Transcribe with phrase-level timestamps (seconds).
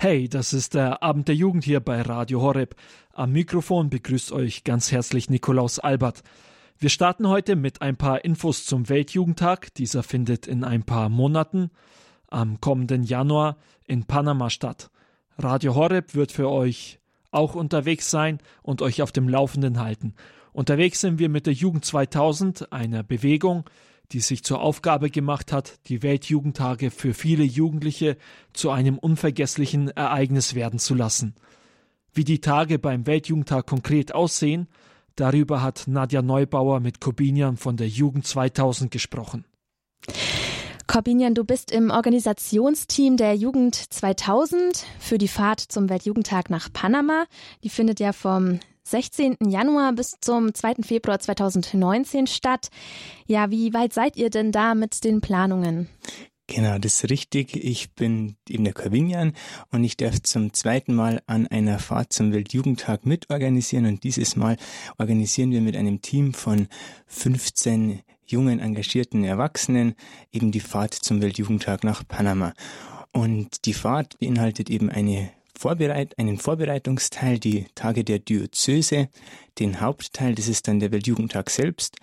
[0.00, 2.76] Hey, das ist der Abend der Jugend hier bei Radio Horeb.
[3.14, 6.22] Am Mikrofon begrüßt euch ganz herzlich Nikolaus Albert.
[6.78, 9.74] Wir starten heute mit ein paar Infos zum Weltjugendtag.
[9.74, 11.72] Dieser findet in ein paar Monaten
[12.28, 13.56] am kommenden Januar
[13.86, 14.88] in Panama statt.
[15.36, 17.00] Radio Horeb wird für euch
[17.32, 20.14] auch unterwegs sein und euch auf dem Laufenden halten.
[20.52, 23.64] Unterwegs sind wir mit der Jugend 2000, einer Bewegung,
[24.12, 28.16] die sich zur Aufgabe gemacht hat, die Weltjugendtage für viele Jugendliche
[28.52, 31.34] zu einem unvergesslichen Ereignis werden zu lassen.
[32.12, 34.68] Wie die Tage beim Weltjugendtag konkret aussehen,
[35.16, 39.44] darüber hat Nadja Neubauer mit Kobinian von der Jugend 2000 gesprochen.
[40.86, 47.26] Corbinian, du bist im Organisationsteam der Jugend 2000 für die Fahrt zum Weltjugendtag nach Panama.
[47.62, 48.58] Die findet ja vom
[48.90, 49.36] 16.
[49.46, 50.76] Januar bis zum 2.
[50.82, 52.68] Februar 2019 statt.
[53.26, 55.88] Ja, wie weit seid ihr denn da mit den Planungen?
[56.46, 57.54] Genau, das ist richtig.
[57.56, 59.34] Ich bin eben der Corvinian
[59.70, 64.56] und ich darf zum zweiten Mal an einer Fahrt zum Weltjugendtag mitorganisieren und dieses Mal
[64.96, 66.68] organisieren wir mit einem Team von
[67.06, 69.94] 15 jungen, engagierten Erwachsenen
[70.32, 72.54] eben die Fahrt zum Weltjugendtag nach Panama.
[73.12, 79.08] Und die Fahrt beinhaltet eben eine Vorbereit einen Vorbereitungsteil, die Tage der Diözese,
[79.58, 81.96] den Hauptteil, das ist dann der Weltjugendtag selbst.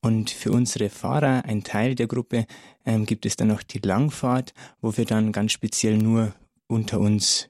[0.00, 2.46] Und für unsere Fahrer, ein Teil der Gruppe,
[2.86, 6.32] ähm, gibt es dann noch die Langfahrt, wo wir dann ganz speziell nur
[6.66, 7.48] unter uns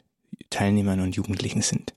[0.51, 1.95] Teilnehmern und Jugendlichen sind.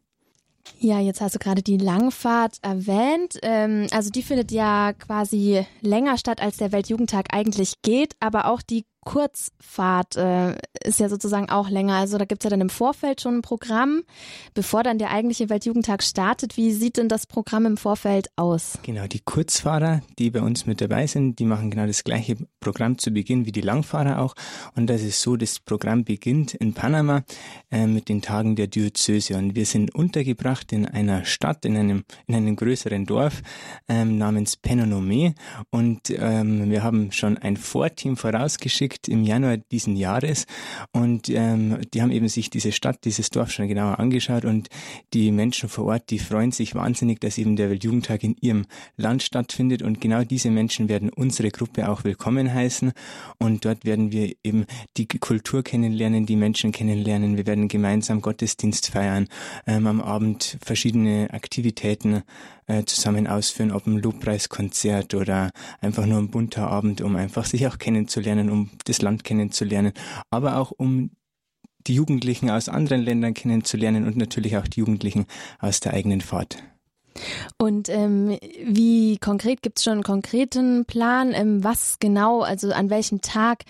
[0.80, 3.40] Ja, jetzt hast du gerade die Langfahrt erwähnt.
[3.42, 8.62] Ähm, also die findet ja quasi länger statt, als der Weltjugendtag eigentlich geht, aber auch
[8.62, 11.96] die Kurzfahrt äh, ist ja sozusagen auch länger.
[11.96, 14.02] Also da gibt's ja dann im Vorfeld schon ein Programm,
[14.56, 16.58] bevor dann der eigentliche Weltjugendtag startet.
[16.58, 18.80] Wie sieht denn das Programm im Vorfeld aus?
[18.84, 22.98] Genau, die Kurzfahrer, die bei uns mit dabei sind, die machen genau das gleiche Programm
[22.98, 24.34] zu Beginn wie die Langfahrer auch.
[24.76, 27.24] Und das ist so, das Programm beginnt in Panama
[27.72, 29.38] äh, mit den Tagen der Diözese.
[29.38, 33.44] Und wir sind untergebracht in einer Stadt, in einem, in einem größeren Dorf
[33.88, 35.36] ähm, namens Penonome.
[35.70, 40.46] Und ähm, wir haben schon ein Vorteam vorausgeschickt, Projekt im Januar diesen Jahres.
[40.92, 44.46] Und ähm, die haben eben sich diese Stadt, dieses Dorf schon genauer angeschaut.
[44.46, 44.70] Und
[45.14, 48.66] die Menschen vor Ort, die freuen sich wahnsinnig, dass eben der Weltjugendtag in ihrem
[48.98, 49.82] Land stattfindet.
[49.82, 52.94] Und genau diese Menschen werden unsere Gruppe auch willkommen heißen.
[53.38, 54.66] Und dort werden wir eben
[54.98, 59.28] die Kultur kennenlernen, die Menschen kennenlernen, wir werden gemeinsam Gottesdienst feiern,
[59.68, 62.24] ähm, am Abend verschiedene Aktivitäten
[62.68, 67.68] äh, zusammen ausführen, ob ein Lobpreiskonzert oder einfach nur ein bunter Abend, um einfach sich
[67.68, 69.94] auch kennenzulernen, um das Land kennenzulernen,
[70.30, 71.12] aber auch um
[71.88, 75.26] die Jugendlichen aus anderen Ländern kennenzulernen und natürlich auch die Jugendlichen
[75.60, 76.64] aus der eigenen Fahrt.
[77.58, 82.90] Und ähm, wie konkret gibt es schon einen konkreten Plan, ähm, was genau, also an
[82.90, 83.64] welchem Tag,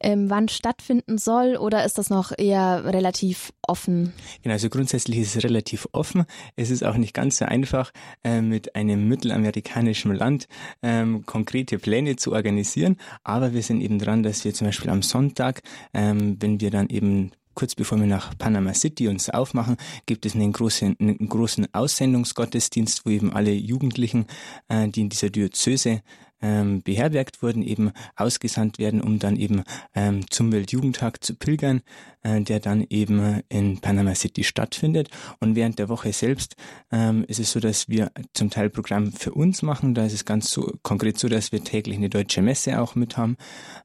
[0.00, 4.12] ähm, wann stattfinden soll oder ist das noch eher relativ offen?
[4.42, 6.24] Genau, also grundsätzlich ist es relativ offen.
[6.56, 7.92] Es ist auch nicht ganz so einfach,
[8.24, 10.48] äh, mit einem mittelamerikanischen Land
[10.82, 15.02] ähm, konkrete Pläne zu organisieren, aber wir sind eben dran, dass wir zum Beispiel am
[15.02, 15.62] Sonntag,
[15.94, 19.76] ähm, wenn wir dann eben kurz bevor wir nach Panama City uns aufmachen,
[20.06, 24.24] gibt es einen großen, einen großen Aussendungsgottesdienst, wo eben alle Jugendlichen,
[24.68, 26.00] äh, die in dieser Diözese
[26.40, 29.62] ähm, beherbergt wurden, eben ausgesandt werden, um dann eben
[29.94, 31.82] ähm, zum Weltjugendtag zu pilgern,
[32.22, 35.08] äh, der dann eben in Panama City stattfindet.
[35.40, 36.56] Und während der Woche selbst
[36.92, 39.94] ähm, ist es so, dass wir zum Teil Programm für uns machen.
[39.94, 43.16] Da ist es ganz so konkret so, dass wir täglich eine deutsche Messe auch mit
[43.16, 43.36] haben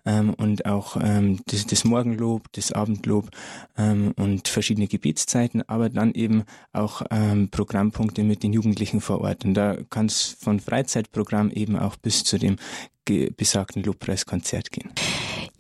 [0.06, 3.30] ähm, und auch ähm, das, das Morgenlob, das Abendlob
[3.78, 6.44] ähm, und verschiedene Gebetszeiten, aber dann eben
[6.74, 9.46] auch ähm, Programmpunkte mit den Jugendlichen vor Ort.
[9.46, 12.58] Und da kann es von Freizeitprogramm eben auch bis zu dem
[13.06, 14.92] besagten Lobpreiskonzert gehen.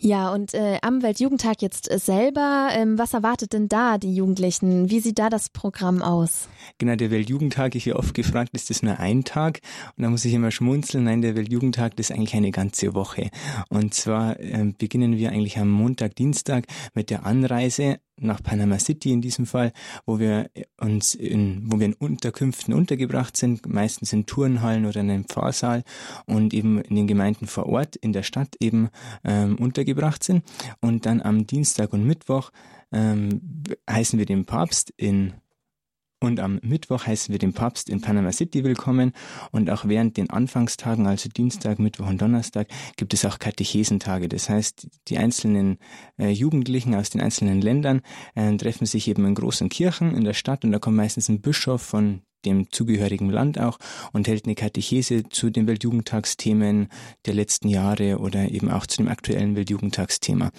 [0.05, 4.91] Ja, und äh, am Weltjugendtag jetzt äh, selber, ähm, was erwartet denn da die Jugendlichen?
[4.91, 6.47] Wie sieht da das Programm aus?
[6.77, 9.61] Genau, der Weltjugendtag, ich werde oft gefragt, ist das nur ein Tag?
[9.95, 13.29] Und da muss ich immer schmunzeln, nein, der Weltjugendtag, das ist eigentlich eine ganze Woche.
[13.69, 19.11] Und zwar äh, beginnen wir eigentlich am Montag, Dienstag mit der Anreise nach Panama City
[19.11, 19.73] in diesem Fall,
[20.05, 25.11] wo wir uns in, wo wir in Unterkünften untergebracht sind, meistens in Turnhallen oder in
[25.11, 25.83] einem Pfarrsaal
[26.25, 28.89] und eben in den Gemeinden vor Ort in der Stadt eben
[29.23, 30.43] ähm, untergebracht sind.
[30.79, 32.51] Und dann am Dienstag und Mittwoch
[32.91, 33.41] ähm,
[33.89, 35.33] heißen wir den Papst in
[36.21, 39.11] und am Mittwoch heißen wir den Papst in Panama City willkommen.
[39.51, 44.29] Und auch während den Anfangstagen, also Dienstag, Mittwoch und Donnerstag, gibt es auch Katechesentage.
[44.29, 45.77] Das heißt, die einzelnen
[46.17, 48.01] äh, Jugendlichen aus den einzelnen Ländern
[48.33, 51.41] äh, treffen sich eben in großen Kirchen in der Stadt und da kommt meistens ein
[51.41, 53.77] Bischof von dem zugehörigen Land auch
[54.13, 56.89] und hält eine Katechese zu den Weltjugendtagsthemen
[57.25, 60.51] der letzten Jahre oder eben auch zu dem aktuellen Weltjugendtagsthema.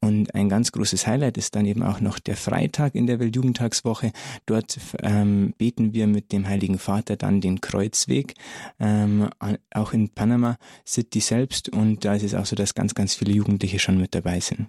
[0.00, 4.12] Und ein ganz großes Highlight ist dann eben auch noch der Freitag in der Weltjugendtagswoche.
[4.46, 8.34] Dort ähm, beten wir mit dem Heiligen Vater dann den Kreuzweg,
[8.78, 9.28] ähm,
[9.72, 10.56] auch in Panama
[10.86, 11.68] City selbst.
[11.68, 14.68] Und da ist es auch so, dass ganz, ganz viele Jugendliche schon mit dabei sind.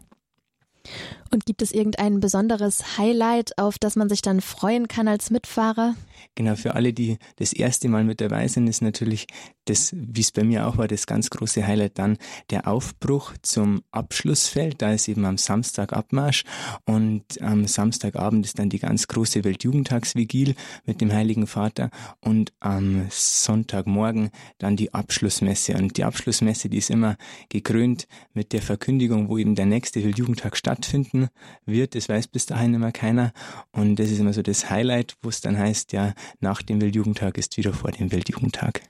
[1.32, 5.96] Und gibt es irgendein besonderes Highlight, auf das man sich dann freuen kann als Mitfahrer?
[6.36, 9.28] Genau, für alle, die das erste Mal mit dabei sind, ist natürlich
[9.66, 12.18] das, wie es bei mir auch war, das ganz große Highlight dann
[12.50, 14.82] der Aufbruch zum Abschlussfeld.
[14.82, 16.44] Da ist eben am Samstag Abmarsch
[16.86, 21.90] und am Samstagabend ist dann die ganz große Weltjugendtagsvigil mit dem Heiligen Vater
[22.20, 25.74] und am Sonntagmorgen dann die Abschlussmesse.
[25.74, 27.18] Und die Abschlussmesse, die ist immer
[27.50, 31.30] gekrönt mit der Verkündigung, wo eben der nächste Weltjugendtag stattfinden
[31.66, 31.96] wird.
[31.96, 33.34] Das weiß bis dahin immer keiner.
[33.72, 37.38] Und das ist immer so das Highlight, wo es dann heißt, ja, nach dem Weltjugendtag
[37.38, 38.82] ist wieder vor dem Weltjugendtag.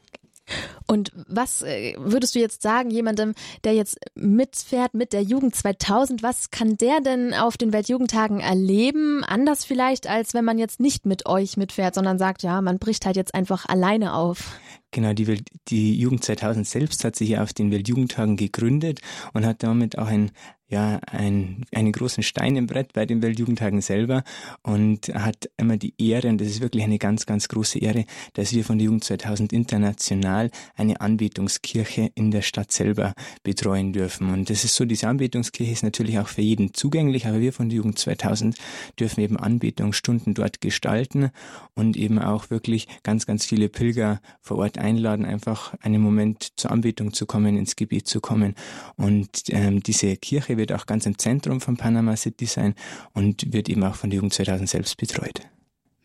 [0.87, 3.33] Und was äh, würdest du jetzt sagen, jemandem,
[3.63, 9.23] der jetzt mitfährt mit der Jugend 2000, was kann der denn auf den Weltjugendtagen erleben?
[9.23, 13.05] Anders vielleicht, als wenn man jetzt nicht mit euch mitfährt, sondern sagt, ja, man bricht
[13.05, 14.59] halt jetzt einfach alleine auf.
[14.91, 18.99] Genau, die, Welt, die Jugend 2000 selbst hat sich ja auf den Weltjugendtagen gegründet
[19.33, 20.31] und hat damit auch ein
[20.71, 24.23] ja ein, einen großen Stein im Brett bei den Weltjugendtagen selber
[24.63, 28.53] und hat immer die Ehre, und das ist wirklich eine ganz, ganz große Ehre, dass
[28.53, 33.13] wir von der Jugend 2000 international eine Anbetungskirche in der Stadt selber
[33.43, 34.31] betreuen dürfen.
[34.31, 37.69] Und das ist so, diese Anbetungskirche ist natürlich auch für jeden zugänglich, aber wir von
[37.69, 38.55] der Jugend 2000
[38.99, 41.31] dürfen eben Anbetungsstunden dort gestalten
[41.75, 46.71] und eben auch wirklich ganz, ganz viele Pilger vor Ort einladen, einfach einen Moment zur
[46.71, 48.55] Anbetung zu kommen, ins Gebet zu kommen.
[48.95, 52.75] Und ähm, diese Kirche wird auch ganz im Zentrum von Panama City sein
[53.13, 55.41] und wird eben auch von der Jugend 2000 selbst betreut.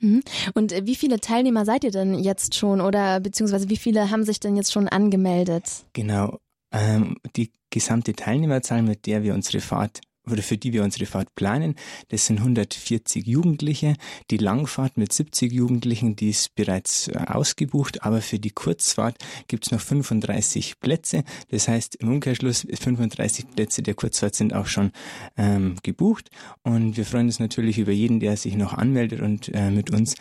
[0.01, 0.23] Mhm.
[0.55, 4.25] Und äh, wie viele Teilnehmer seid ihr denn jetzt schon oder beziehungsweise wie viele haben
[4.25, 5.87] sich denn jetzt schon angemeldet?
[5.93, 6.39] Genau.
[6.73, 10.01] Ähm, die gesamte Teilnehmerzahl, mit der wir unsere Fahrt
[10.31, 11.75] oder für die wir unsere Fahrt planen.
[12.09, 13.95] Das sind 140 Jugendliche.
[14.31, 19.17] Die Langfahrt mit 70 Jugendlichen, die ist bereits äh, ausgebucht, aber für die Kurzfahrt
[19.49, 21.25] gibt es noch 35 Plätze.
[21.51, 24.93] Das heißt, im Umkehrschluss 35 Plätze der Kurzfahrt sind auch schon
[25.37, 26.31] ähm, gebucht.
[26.63, 30.15] Und wir freuen uns natürlich über jeden, der sich noch anmeldet und äh, mit uns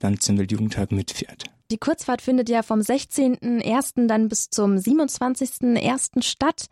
[0.00, 1.44] dann zum Weltjugendtag mitfährt.
[1.70, 4.06] Die Kurzfahrt findet ja vom 16.01.
[4.06, 6.22] dann bis zum 27.01.
[6.22, 6.66] statt.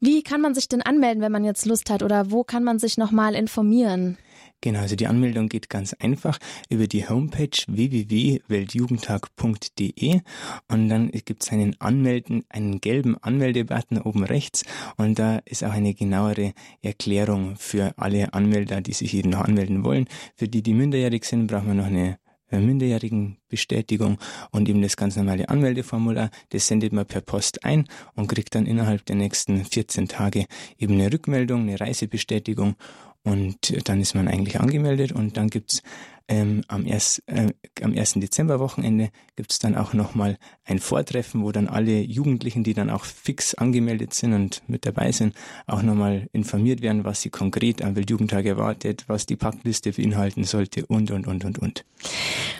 [0.00, 2.78] Wie kann man sich denn anmelden, wenn man jetzt Lust hat oder wo kann man
[2.78, 4.16] sich nochmal informieren?
[4.60, 10.20] Genau, also die Anmeldung geht ganz einfach über die Homepage www.weltjugendtag.de
[10.68, 14.64] und dann gibt es einen Anmelden, einen gelben Anmeldebutton oben rechts
[14.96, 19.82] und da ist auch eine genauere Erklärung für alle Anmelder, die sich eben noch anmelden
[19.82, 20.06] wollen.
[20.36, 24.18] Für die, die minderjährig sind, brauchen wir noch eine äh, Minderjährigenbestätigung
[24.50, 28.66] und eben das ganz normale Anmeldeformular, das sendet man per Post ein und kriegt dann
[28.66, 30.46] innerhalb der nächsten 14 Tage
[30.78, 32.76] eben eine Rückmeldung, eine Reisebestätigung
[33.24, 35.82] und dann ist man eigentlich angemeldet und dann gibt's
[36.28, 37.52] ähm, am, erst, äh,
[37.82, 38.14] am 1.
[38.14, 40.36] Dezember-Wochenende gibt es dann auch nochmal
[40.66, 45.10] ein Vortreffen, wo dann alle Jugendlichen, die dann auch fix angemeldet sind und mit dabei
[45.10, 45.34] sind,
[45.66, 50.84] auch nochmal informiert werden, was sie konkret am Weltjugendtag erwartet, was die Packliste beinhalten sollte
[50.86, 51.84] und, und, und, und, und.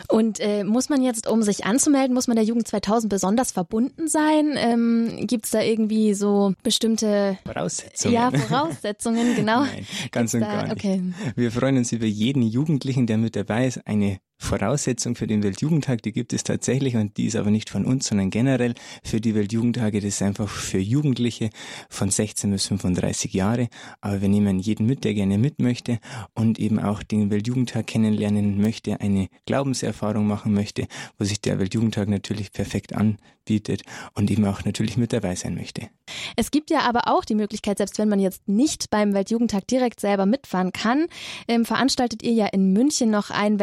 [0.09, 4.09] Und äh, muss man jetzt, um sich anzumelden, muss man der Jugend 2000 besonders verbunden
[4.09, 4.55] sein?
[4.56, 8.15] Ähm, Gibt es da irgendwie so bestimmte Voraussetzungen?
[8.15, 9.65] Ja, Voraussetzungen, genau.
[9.65, 10.73] Nein, ganz Gibt's und gar nicht.
[10.73, 11.03] Okay.
[11.37, 16.01] Wir freuen uns über jeden Jugendlichen, der mit dabei ist, eine Voraussetzung für den Weltjugendtag,
[16.03, 19.34] die gibt es tatsächlich und die ist aber nicht von uns, sondern generell für die
[19.34, 20.01] Weltjugendtage.
[20.01, 21.51] Das ist einfach für Jugendliche
[21.91, 23.69] von 16 bis 35 Jahre.
[24.01, 25.98] Aber wir nehmen jeden mit, der gerne mit möchte
[26.34, 30.86] und eben auch den Weltjugendtag kennenlernen möchte, eine Glaubenserfahrung machen möchte,
[31.19, 33.82] wo sich der Weltjugendtag natürlich perfekt anbietet
[34.15, 35.89] und eben auch natürlich mit dabei sein möchte.
[36.36, 40.01] Es gibt ja aber auch die Möglichkeit, selbst wenn man jetzt nicht beim Weltjugendtag direkt
[40.01, 41.06] selber mitfahren kann,
[41.48, 43.58] ähm, veranstaltet ihr ja in München noch einen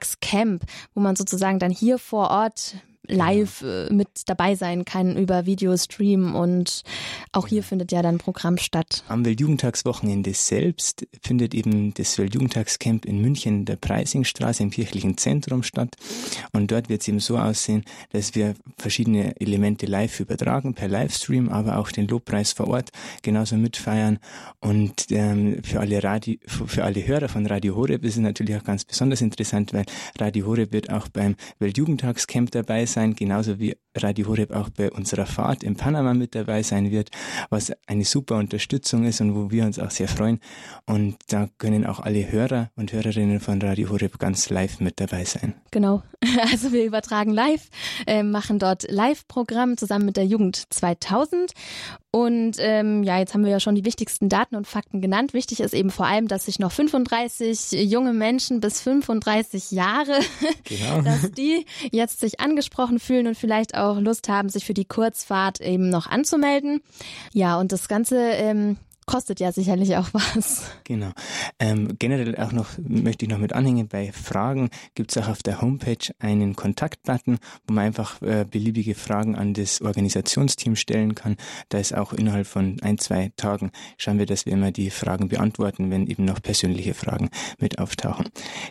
[0.00, 0.64] Weltjugendtagscamp,
[0.94, 2.76] wo man sozusagen dann hier vor Ort
[3.10, 6.82] live äh, mit dabei sein kann über Videostream und
[7.32, 9.04] auch hier findet ja dann Programm statt.
[9.08, 15.96] Am Weltjugendtagswochenende selbst findet eben das Weltjugendtagscamp in München der Preisingstraße im kirchlichen Zentrum statt.
[16.52, 21.48] Und dort wird es eben so aussehen, dass wir verschiedene Elemente live übertragen per Livestream,
[21.48, 22.90] aber auch den Lobpreis vor Ort
[23.22, 24.18] genauso mitfeiern.
[24.60, 28.64] Und ähm, für alle Radio, für alle Hörer von Radio Horeb ist es natürlich auch
[28.64, 29.84] ganz besonders interessant, weil
[30.18, 34.90] Radio Horeb wird auch beim Weltjugendtagscamp dabei sein sein, genauso wie Radio Horeb auch bei
[34.90, 37.10] unserer Fahrt in Panama mit dabei sein wird,
[37.48, 40.38] was eine super Unterstützung ist und wo wir uns auch sehr freuen.
[40.86, 45.24] Und da können auch alle Hörer und Hörerinnen von Radio Horeb ganz live mit dabei
[45.24, 45.54] sein.
[45.70, 46.02] Genau.
[46.52, 47.68] Also wir übertragen live,
[48.06, 51.52] äh, machen dort Live-Programm zusammen mit der Jugend 2000
[52.12, 55.32] und ähm, ja, jetzt haben wir ja schon die wichtigsten Daten und Fakten genannt.
[55.32, 60.18] Wichtig ist eben vor allem, dass sich noch 35 junge Menschen bis 35 Jahre,
[60.64, 61.02] genau.
[61.04, 65.60] dass die jetzt sich angesprochen fühlen und vielleicht auch Lust haben, sich für die Kurzfahrt
[65.60, 66.82] eben noch anzumelden.
[67.32, 68.76] Ja, und das Ganze ähm,
[69.10, 70.62] kostet ja sicherlich auch was.
[70.84, 71.10] Genau.
[71.58, 75.42] Ähm, generell auch noch möchte ich noch mit anhängen, bei Fragen gibt es auch auf
[75.42, 81.36] der Homepage einen Kontaktbutton, wo man einfach äh, beliebige Fragen an das Organisationsteam stellen kann.
[81.70, 85.28] Da ist auch innerhalb von ein, zwei Tagen schauen wir, dass wir immer die Fragen
[85.28, 88.28] beantworten, wenn eben noch persönliche Fragen mit auftauchen.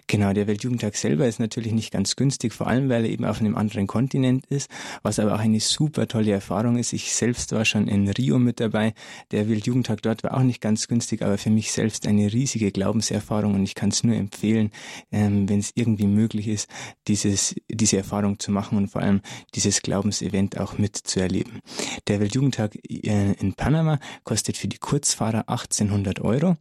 [0.08, 3.41] Genau, der Weltjugendtag selber ist natürlich nicht ganz günstig, vor allem weil er eben auf
[3.41, 4.69] einem anderen Kontinent ist,
[5.03, 6.93] was aber auch eine super tolle Erfahrung ist.
[6.93, 8.93] Ich selbst war schon in Rio mit dabei.
[9.31, 12.72] Der Weltjugendtag dort war war auch nicht ganz günstig, aber für mich selbst eine riesige
[12.72, 14.72] Glaubenserfahrung und ich kann es nur empfehlen,
[15.12, 16.70] ähm, wenn es irgendwie möglich ist,
[17.08, 19.22] dieses, diese Erfahrung zu machen und vor allem
[19.56, 21.60] dieses Glaubensevent auch mitzuerleben.
[22.08, 26.58] Der Weltjugendtag äh, in Panama kostet für die Kurzfahrer 1800 Euro,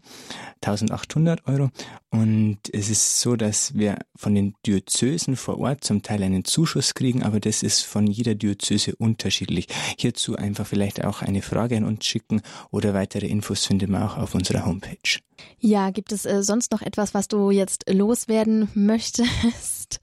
[0.63, 1.71] 1800 Euro
[2.11, 6.95] und es ist so, dass wir von den Diözesen vor Ort zum Teil einen Zuschuss
[6.95, 9.67] kriegen, aber das ist von jeder Diözese unterschiedlich.
[9.99, 14.03] Hierzu einfach vielleicht auch eine Frage an uns schicken oder weitere Infos Infos findet man
[14.03, 15.21] auch auf unserer Homepage.
[15.59, 20.01] Ja, gibt es äh, sonst noch etwas, was du jetzt loswerden möchtest?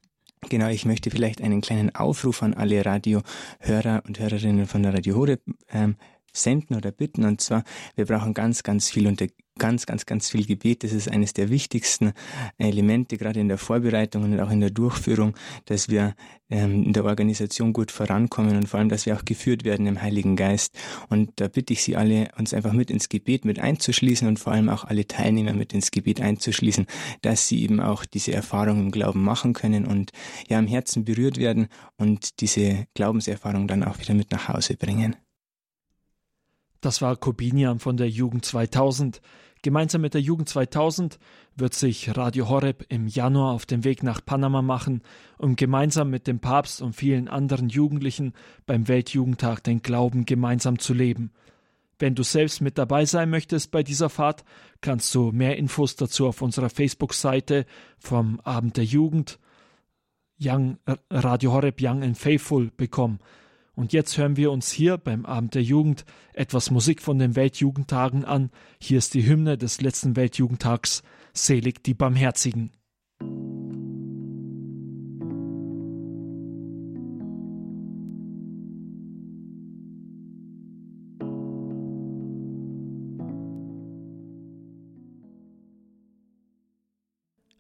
[0.50, 5.16] Genau, ich möchte vielleicht einen kleinen Aufruf an alle Radiohörer und Hörerinnen von der Radio
[5.16, 5.96] Horeb ähm,
[6.38, 7.26] senden oder bitten.
[7.26, 7.64] Und zwar,
[7.96, 9.28] wir brauchen ganz, ganz viel unter
[9.58, 10.84] ganz, ganz, ganz viel Gebet.
[10.84, 12.12] Das ist eines der wichtigsten
[12.58, 16.14] Elemente, gerade in der Vorbereitung und auch in der Durchführung, dass wir
[16.50, 20.02] ähm, in der Organisation gut vorankommen und vor allem, dass wir auch geführt werden im
[20.02, 20.78] Heiligen Geist.
[21.10, 24.54] Und da bitte ich Sie alle, uns einfach mit ins Gebet mit einzuschließen und vor
[24.54, 26.86] allem auch alle Teilnehmer mit ins Gebet einzuschließen,
[27.22, 30.12] dass sie eben auch diese Erfahrung im Glauben machen können und
[30.50, 35.16] ja im Herzen berührt werden und diese Glaubenserfahrung dann auch wieder mit nach Hause bringen.
[36.86, 39.20] Das war Kobinian von der Jugend 2000.
[39.64, 41.18] Gemeinsam mit der Jugend 2000
[41.56, 45.02] wird sich Radio Horeb im Januar auf den Weg nach Panama machen,
[45.40, 48.34] um gemeinsam mit dem Papst und vielen anderen Jugendlichen
[48.68, 51.32] beim Weltjugendtag den Glauben gemeinsam zu leben.
[51.98, 54.46] Wenn du selbst mit dabei sein möchtest bei dieser Fahrt,
[54.82, 57.66] kannst du mehr Infos dazu auf unserer Facebook-Seite
[57.98, 59.40] vom Abend der Jugend
[60.40, 60.78] Young,
[61.10, 63.18] Radio Horeb Young and Faithful bekommen.
[63.76, 68.24] Und jetzt hören wir uns hier beim Abend der Jugend etwas Musik von den Weltjugendtagen
[68.24, 68.50] an.
[68.80, 71.04] Hier ist die Hymne des letzten Weltjugendtags.
[71.34, 72.72] Selig die Barmherzigen.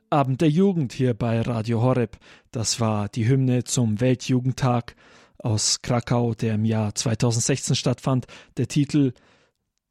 [0.10, 2.18] Abend der Jugend hier bei Radio Horeb.
[2.52, 4.96] Das war die Hymne zum Weltjugendtag
[5.40, 8.28] aus Krakau, der im Jahr 2016 stattfand.
[8.58, 9.14] Der Titel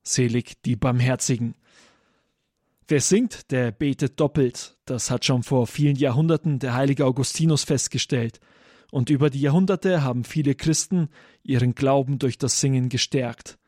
[0.02, 1.54] Selig die Barmherzigen.
[2.86, 4.76] Wer singt, der betet doppelt.
[4.84, 8.40] Das hat schon vor vielen Jahrhunderten der heilige Augustinus festgestellt.
[8.90, 11.08] Und über die Jahrhunderte haben viele Christen
[11.42, 13.58] ihren Glauben durch das Singen gestärkt.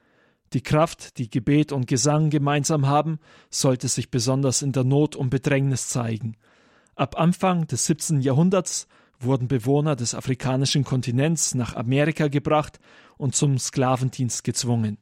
[0.53, 3.19] Die Kraft, die Gebet und Gesang gemeinsam haben,
[3.51, 6.37] sollte sich besonders in der Not und Bedrängnis zeigen.
[6.95, 8.21] Ab Anfang des 17.
[8.21, 8.87] Jahrhunderts
[9.21, 12.79] wurden Bewohner des afrikanischen Kontinents nach Amerika gebracht
[13.17, 14.99] und zum Sklavendienst gezwungen.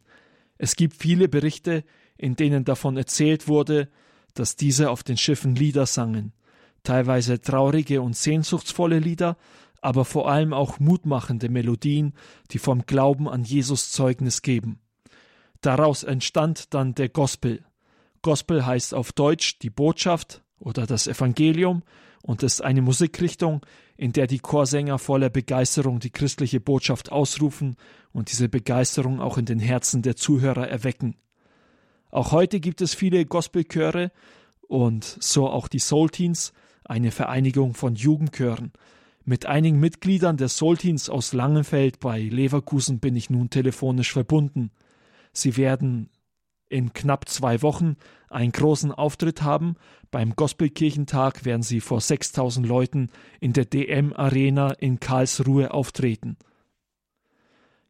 [0.58, 1.84] Es gibt viele Berichte,
[2.16, 3.88] in denen davon erzählt wurde,
[4.34, 6.32] dass diese auf den Schiffen Lieder sangen,
[6.82, 9.36] teilweise traurige und sehnsuchtsvolle Lieder,
[9.80, 12.14] aber vor allem auch mutmachende Melodien,
[12.50, 14.80] die vom Glauben an Jesus Zeugnis geben.
[15.60, 17.64] Daraus entstand dann der Gospel.
[18.22, 21.82] Gospel heißt auf Deutsch die Botschaft oder das Evangelium
[22.22, 23.60] und ist eine Musikrichtung,
[23.96, 27.76] in der die Chorsänger voller Begeisterung die christliche Botschaft ausrufen
[28.12, 31.16] und diese Begeisterung auch in den Herzen der Zuhörer erwecken.
[32.10, 34.10] Auch heute gibt es viele Gospelchöre
[34.68, 36.52] und so auch die Soul Teens,
[36.84, 38.72] eine Vereinigung von Jugendchören.
[39.24, 44.70] Mit einigen Mitgliedern der Soul Teens aus Langenfeld bei Leverkusen bin ich nun telefonisch verbunden.
[45.32, 46.10] Sie werden
[46.74, 47.94] in knapp zwei Wochen
[48.28, 49.76] einen großen Auftritt haben.
[50.10, 56.36] Beim Gospelkirchentag werden sie vor 6000 Leuten in der DM Arena in Karlsruhe auftreten.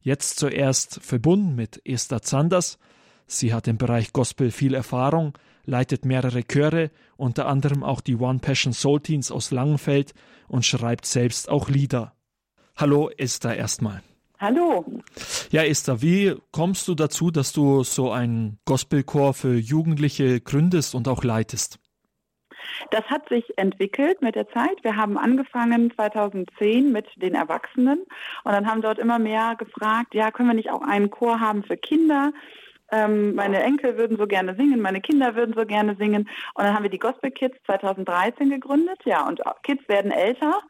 [0.01, 2.79] Jetzt zuerst verbunden mit Esther Zanders.
[3.27, 5.33] Sie hat im Bereich Gospel viel Erfahrung,
[5.65, 10.13] leitet mehrere Chöre, unter anderem auch die One Passion Soul Teens aus Langenfeld
[10.47, 12.13] und schreibt selbst auch Lieder.
[12.77, 14.03] Hallo Esther erstmal.
[14.45, 14.85] Hallo.
[15.53, 21.09] Ja, Esther, wie kommst du dazu, dass du so einen Gospelchor für Jugendliche gründest und
[21.09, 21.79] auch leitest?
[22.91, 24.77] Das hat sich entwickelt mit der Zeit.
[24.83, 28.01] Wir haben angefangen 2010 mit den Erwachsenen
[28.45, 31.63] und dann haben dort immer mehr gefragt, ja, können wir nicht auch einen Chor haben
[31.63, 32.31] für Kinder?
[32.93, 36.29] Ähm, meine Enkel würden so gerne singen, meine Kinder würden so gerne singen.
[36.53, 38.99] Und dann haben wir die Gospel Kids 2013 gegründet.
[39.07, 40.61] Ja, und Kids werden älter.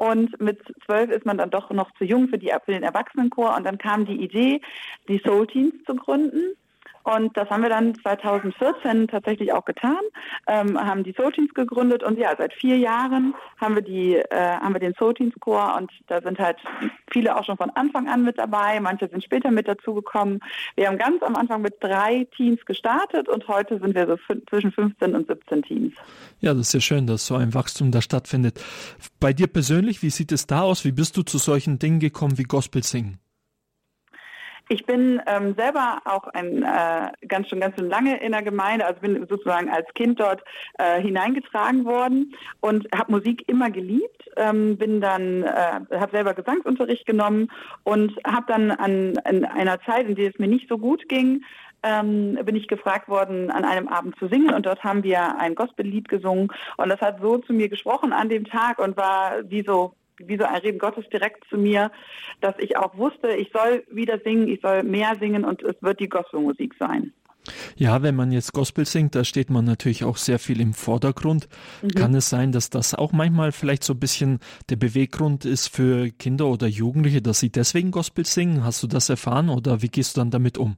[0.00, 3.54] Und mit zwölf ist man dann doch noch zu jung für, die, für den Erwachsenenchor.
[3.54, 4.62] Und dann kam die Idee,
[5.08, 6.56] die Soul Teens zu gründen.
[7.02, 10.00] Und das haben wir dann 2014 tatsächlich auch getan,
[10.46, 14.56] ähm, haben die Soul Teams gegründet und ja, seit vier Jahren haben wir die, äh,
[14.60, 16.58] haben wir den Soul Teams Chor und da sind halt
[17.10, 20.40] viele auch schon von Anfang an mit dabei, manche sind später mit dazugekommen.
[20.76, 24.16] Wir haben ganz am Anfang mit drei Teams gestartet und heute sind wir so
[24.48, 25.94] zwischen 15 und 17 Teams.
[26.40, 28.62] Ja, das ist ja schön, dass so ein Wachstum da stattfindet.
[29.18, 30.84] Bei dir persönlich, wie sieht es da aus?
[30.84, 33.18] Wie bist du zu solchen Dingen gekommen wie Gospel singen?
[34.72, 38.86] Ich bin ähm, selber auch ein äh, ganz schon ganz schon lange in der Gemeinde,
[38.86, 40.44] also bin sozusagen als Kind dort
[40.78, 44.30] äh, hineingetragen worden und habe Musik immer geliebt.
[44.36, 47.50] Ähm, bin dann äh, habe selber Gesangsunterricht genommen
[47.82, 51.42] und habe dann an, an einer Zeit, in der es mir nicht so gut ging,
[51.82, 55.56] ähm, bin ich gefragt worden, an einem Abend zu singen und dort haben wir ein
[55.56, 56.46] Gospellied gesungen
[56.76, 59.94] und das hat so zu mir gesprochen an dem Tag und war wie so
[60.26, 61.90] wie so ein Reden Gottes direkt zu mir,
[62.40, 66.00] dass ich auch wusste, ich soll wieder singen, ich soll mehr singen und es wird
[66.00, 67.12] die Gospelmusik sein.
[67.76, 71.48] Ja, wenn man jetzt Gospel singt, da steht man natürlich auch sehr viel im Vordergrund.
[71.82, 71.88] Mhm.
[71.88, 76.10] Kann es sein, dass das auch manchmal vielleicht so ein bisschen der Beweggrund ist für
[76.10, 78.64] Kinder oder Jugendliche, dass sie deswegen Gospel singen?
[78.64, 80.76] Hast du das erfahren oder wie gehst du dann damit um?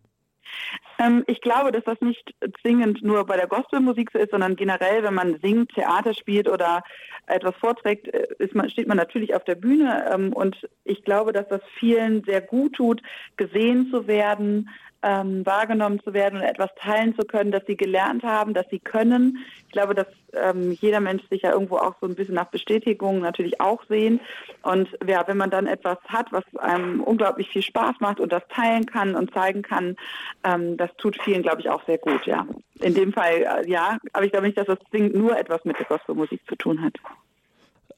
[0.99, 5.03] Ähm, ich glaube, dass das nicht zwingend nur bei der Gospelmusik so ist, sondern generell,
[5.03, 6.83] wenn man singt, Theater spielt oder
[7.27, 10.11] etwas vorträgt, äh, man, steht man natürlich auf der Bühne.
[10.13, 13.03] Ähm, und ich glaube, dass das vielen sehr gut tut,
[13.37, 14.69] gesehen zu werden,
[15.03, 18.79] ähm, wahrgenommen zu werden und etwas teilen zu können, das sie gelernt haben, dass sie
[18.79, 19.39] können.
[19.67, 23.21] Ich glaube, dass ähm, jeder Mensch sich ja irgendwo auch so ein bisschen nach Bestätigung
[23.21, 24.21] natürlich auch sehen.
[24.63, 28.43] Und ja, wenn man dann etwas hat, was einem unglaublich viel Spaß macht und das
[28.49, 29.97] teilen kann und zeigen kann,
[30.45, 32.47] ähm, das tut vielen, glaube ich, auch sehr gut, ja.
[32.81, 35.79] In dem Fall, äh, ja, aber ich glaube nicht, dass das zwingend nur etwas mit
[35.79, 36.95] der Gospelmusik zu tun hat.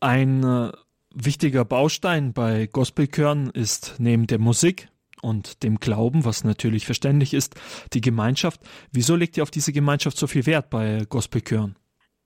[0.01, 0.73] Ein äh,
[1.15, 4.89] wichtiger Baustein bei Gospelchören ist neben der Musik
[5.25, 7.55] und dem Glauben, was natürlich verständlich ist,
[7.93, 8.61] die Gemeinschaft.
[8.93, 11.77] Wieso legt ihr auf diese Gemeinschaft so viel Wert bei Gospelchören?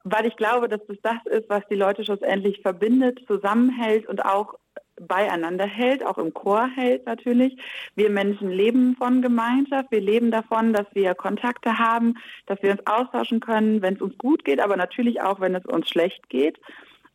[0.05, 4.55] Weil ich glaube, dass es das ist, was die Leute schlussendlich verbindet, zusammenhält und auch
[5.01, 7.57] beieinander hält, auch im Chor hält natürlich.
[7.95, 12.15] Wir Menschen leben von Gemeinschaft, wir leben davon, dass wir Kontakte haben,
[12.47, 15.65] dass wir uns austauschen können, wenn es uns gut geht, aber natürlich auch, wenn es
[15.67, 16.59] uns schlecht geht.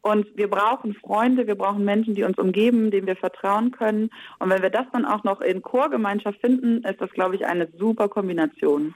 [0.03, 4.09] Und wir brauchen Freunde, wir brauchen Menschen, die uns umgeben, denen wir vertrauen können.
[4.37, 7.69] Und wenn wir das dann auch noch in Chorgemeinschaft finden, ist das, glaube ich, eine
[7.79, 8.93] super Kombination.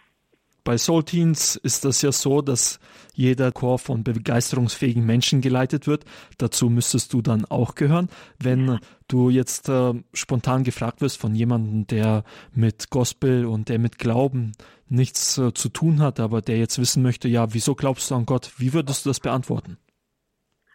[0.66, 2.82] Bei Soul Teens ist das ja so, dass
[3.14, 6.04] jeder Chor von begeisterungsfähigen Menschen geleitet wird.
[6.38, 8.10] Dazu müsstest du dann auch gehören.
[8.38, 8.80] Wenn ja.
[9.08, 14.52] du jetzt äh, spontan gefragt wirst von jemandem, der mit Gospel und der mit Glauben
[14.90, 18.26] nichts äh, zu tun hat, aber der jetzt wissen möchte, ja, wieso glaubst du an
[18.26, 18.52] Gott?
[18.58, 19.78] Wie würdest du das beantworten?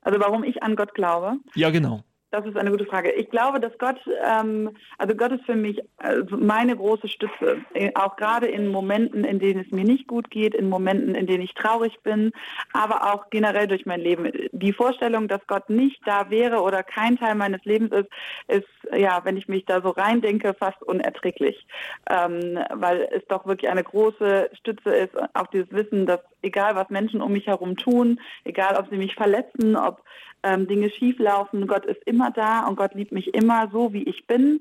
[0.02, 1.36] Also warum ich an Gott glaube?
[1.54, 2.02] Ja, genau.
[2.32, 3.12] Das ist eine gute Frage.
[3.12, 7.58] Ich glaube, dass Gott, ähm, also Gott ist für mich also meine große Stütze.
[7.94, 11.42] Auch gerade in Momenten, in denen es mir nicht gut geht, in Momenten, in denen
[11.42, 12.32] ich traurig bin,
[12.72, 14.32] aber auch generell durch mein Leben.
[14.52, 18.08] Die Vorstellung, dass Gott nicht da wäre oder kein Teil meines Lebens ist,
[18.48, 21.66] ist, ja, wenn ich mich da so reindenke, fast unerträglich.
[22.08, 26.90] Ähm, weil es doch wirklich eine große Stütze ist, auch dieses Wissen, dass egal was
[26.90, 30.04] Menschen um mich herum tun, egal ob sie mich verletzen, ob
[30.42, 31.66] ähm, Dinge schieflaufen.
[31.66, 34.60] Gott ist immer da und Gott liebt mich immer so, wie ich bin,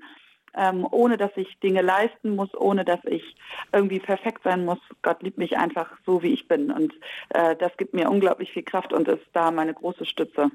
[0.55, 3.35] ähm, ohne dass ich Dinge leisten muss, ohne dass ich
[3.71, 4.79] irgendwie perfekt sein muss.
[5.01, 6.71] Gott liebt mich einfach so, wie ich bin.
[6.71, 6.93] Und
[7.29, 10.51] äh, das gibt mir unglaublich viel Kraft und ist da meine große Stütze.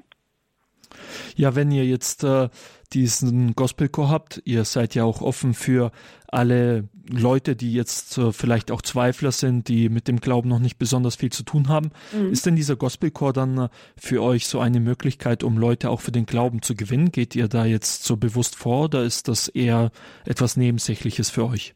[1.35, 2.49] Ja, wenn ihr jetzt äh,
[2.93, 5.91] diesen Gospelchor habt, ihr seid ja auch offen für
[6.27, 10.77] alle Leute, die jetzt äh, vielleicht auch Zweifler sind, die mit dem Glauben noch nicht
[10.77, 11.91] besonders viel zu tun haben.
[12.11, 12.31] Mhm.
[12.31, 16.11] Ist denn dieser Gospelchor dann äh, für euch so eine Möglichkeit, um Leute auch für
[16.11, 17.11] den Glauben zu gewinnen?
[17.11, 19.91] Geht ihr da jetzt so bewusst vor oder ist das eher
[20.25, 21.75] etwas Nebensächliches für euch?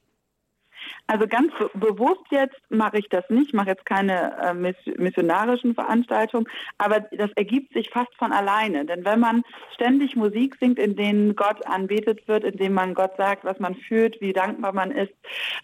[1.11, 6.47] Also ganz bewusst jetzt mache ich das nicht, mache jetzt keine äh, missionarischen Veranstaltungen,
[6.77, 8.85] aber das ergibt sich fast von alleine.
[8.85, 9.43] Denn wenn man
[9.73, 13.75] ständig Musik singt, in denen Gott anbetet wird, in dem man Gott sagt, was man
[13.75, 15.11] fühlt, wie dankbar man ist,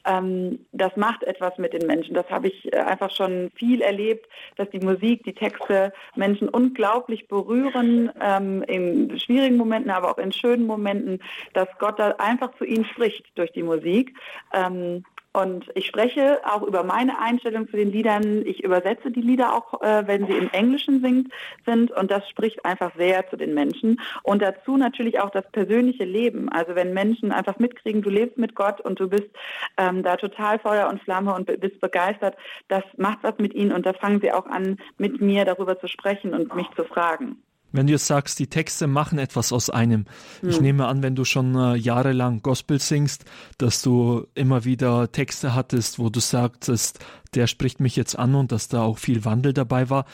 [0.05, 2.13] ähm, das macht etwas mit den Menschen.
[2.13, 7.29] Das habe ich äh, einfach schon viel erlebt, dass die Musik, die Texte Menschen unglaublich
[7.29, 11.21] berühren, ähm, in schwierigen Momenten, aber auch in schönen Momenten,
[11.53, 14.13] dass Gott da einfach zu ihnen spricht durch die Musik.
[14.53, 18.43] Ähm, und ich spreche auch über meine Einstellung zu den Liedern.
[18.45, 21.31] Ich übersetze die Lieder auch, äh, wenn sie im Englischen singt,
[21.65, 21.91] sind.
[21.91, 24.01] Und das spricht einfach sehr zu den Menschen.
[24.23, 26.49] Und dazu natürlich auch das persönliche Leben.
[26.49, 29.29] Also wenn Menschen einfach mitkriegen, du lebst mit Gott und du bist
[29.77, 32.35] ähm, da total Feuer und Flamme und bist begeistert,
[32.67, 33.73] das macht was mit ihnen.
[33.73, 37.43] Und da fangen sie auch an, mit mir darüber zu sprechen und mich zu fragen.
[37.77, 40.05] Wenn du jetzt sagst, die Texte machen etwas aus einem.
[40.41, 40.49] Hm.
[40.49, 43.23] Ich nehme an, wenn du schon äh, jahrelang Gospel singst,
[43.59, 48.51] dass du immer wieder Texte hattest, wo du sagtest, der spricht mich jetzt an und
[48.51, 50.05] dass da auch viel Wandel dabei war.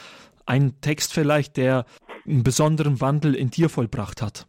[0.44, 1.86] Ein Text vielleicht, der
[2.26, 4.46] einen besonderen Wandel in dir vollbracht hat.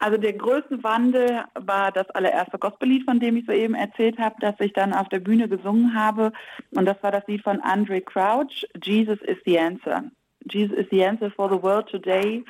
[0.00, 4.54] Also der größte Wandel war das allererste Gospellied, von dem ich soeben erzählt habe, das
[4.58, 6.32] ich dann auf der Bühne gesungen habe.
[6.70, 10.10] Und das war das Lied von Andre Crouch, Jesus is the Answer.
[10.50, 12.44] Jesus is the answer for the world today.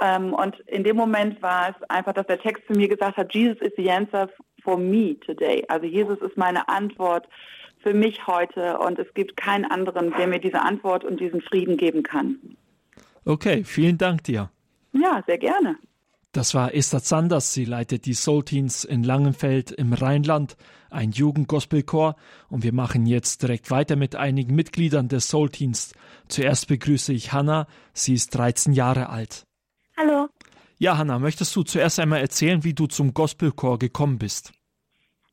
[0.00, 3.34] Ähm, und in dem Moment war es einfach, dass der Text zu mir gesagt hat,
[3.34, 4.28] Jesus is the answer
[4.62, 5.64] for me today.
[5.68, 7.28] Also Jesus ist meine Antwort
[7.82, 11.76] für mich heute und es gibt keinen anderen, der mir diese Antwort und diesen Frieden
[11.76, 12.38] geben kann.
[13.24, 14.50] Okay, vielen Dank dir.
[14.92, 15.76] Ja, sehr gerne.
[16.32, 17.52] Das war Esther Zanders.
[17.52, 20.56] Sie leitet die Soul Teens in Langenfeld im Rheinland,
[20.90, 22.16] ein Jugendgospelchor.
[22.48, 25.92] Und wir machen jetzt direkt weiter mit einigen Mitgliedern des Soul Teens.
[26.28, 27.66] Zuerst begrüße ich Hanna.
[27.92, 29.44] Sie ist 13 Jahre alt.
[29.98, 30.28] Hallo.
[30.78, 34.54] Ja, Hanna, möchtest du zuerst einmal erzählen, wie du zum Gospelchor gekommen bist?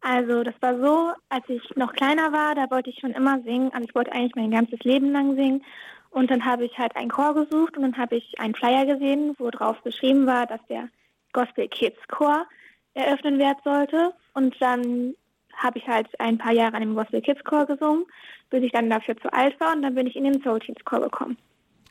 [0.01, 3.71] Also, das war so, als ich noch kleiner war, da wollte ich schon immer singen.
[3.73, 5.63] Also, ich wollte eigentlich mein ganzes Leben lang singen.
[6.11, 9.35] Und dann habe ich halt einen Chor gesucht und dann habe ich einen Flyer gesehen,
[9.37, 10.89] wo drauf geschrieben war, dass der
[11.33, 12.45] Gospel Kids Chor
[12.93, 14.13] eröffnen werden sollte.
[14.33, 15.13] Und dann
[15.55, 18.05] habe ich halt ein paar Jahre an dem Gospel Kids Chor gesungen,
[18.49, 20.83] bis ich dann dafür zu alt war und dann bin ich in den Soul Teens
[20.85, 21.37] Chor gekommen.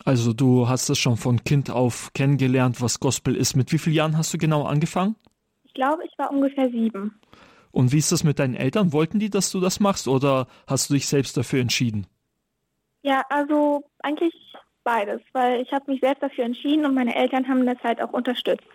[0.04, 3.56] Also du hast es schon von Kind auf kennengelernt, was Gospel ist.
[3.56, 5.16] Mit wie vielen Jahren hast du genau angefangen?
[5.64, 7.20] Ich glaube, ich war ungefähr sieben.
[7.72, 8.92] Und wie ist das mit deinen Eltern?
[8.92, 12.06] Wollten die, dass du das machst oder hast du dich selbst dafür entschieden?
[13.02, 14.34] Ja, also eigentlich
[14.84, 18.12] beides, weil ich habe mich selbst dafür entschieden und meine Eltern haben das halt auch
[18.12, 18.66] unterstützt.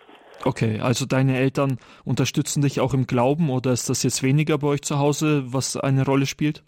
[0.44, 4.68] Okay, also deine Eltern unterstützen dich auch im Glauben oder ist das jetzt weniger bei
[4.68, 6.62] euch zu Hause, was eine Rolle spielt?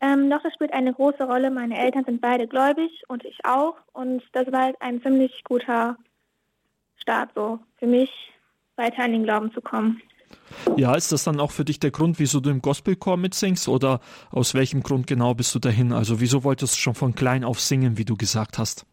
[0.00, 1.50] Ähm, doch, das spielt eine große Rolle.
[1.50, 3.74] Meine Eltern sind beide gläubig und ich auch.
[3.92, 5.96] Und das war halt ein ziemlich guter
[6.96, 8.10] Start so für mich,
[8.76, 10.00] weiter in den Glauben zu kommen.
[10.76, 14.00] Ja, ist das dann auch für dich der Grund, wieso du im Gospelchor mitsingst oder
[14.30, 15.92] aus welchem Grund genau bist du dahin?
[15.92, 18.86] Also wieso wolltest du schon von klein auf singen, wie du gesagt hast?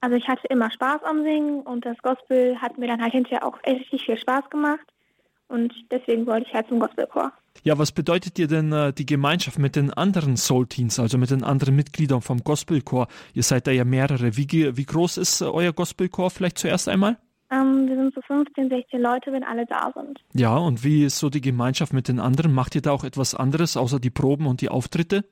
[0.00, 3.46] Also ich hatte immer Spaß am Singen und das Gospel hat mir dann halt hinterher
[3.46, 4.86] auch richtig viel Spaß gemacht
[5.48, 7.32] und deswegen wollte ich halt zum Gospelchor.
[7.62, 11.30] Ja, was bedeutet dir denn äh, die Gemeinschaft mit den anderen Soul Teens, also mit
[11.30, 13.08] den anderen Mitgliedern vom Gospelchor?
[13.34, 14.36] Ihr seid da ja mehrere.
[14.36, 17.18] Wie, wie groß ist äh, euer Gospelchor vielleicht zuerst einmal?
[17.50, 20.20] Ähm, wir sind so 15, 16 Leute, wenn alle da sind.
[20.34, 22.52] Ja, und wie ist so die Gemeinschaft mit den anderen?
[22.52, 25.24] Macht ihr da auch etwas anderes außer die Proben und die Auftritte?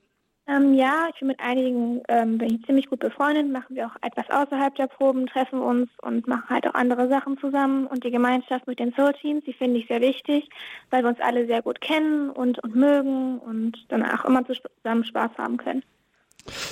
[0.48, 3.96] Ähm, ja, ich bin mit einigen ähm, bin ich ziemlich gut befreundet, machen wir auch
[4.00, 7.87] etwas außerhalb der Proben, treffen uns und machen halt auch andere Sachen zusammen.
[7.87, 10.48] Und die Gemeinschaft mit den Soul Teams, die finde ich sehr wichtig,
[10.88, 15.04] weil wir uns alle sehr gut kennen und, und mögen und dann auch immer zusammen
[15.04, 15.83] Spaß haben können.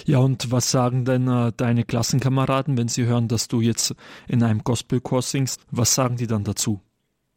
[0.05, 3.95] Ja, und was sagen denn äh, deine Klassenkameraden, wenn sie hören, dass du jetzt
[4.29, 5.61] in einem Gospelchor singst?
[5.71, 6.81] Was sagen die dann dazu?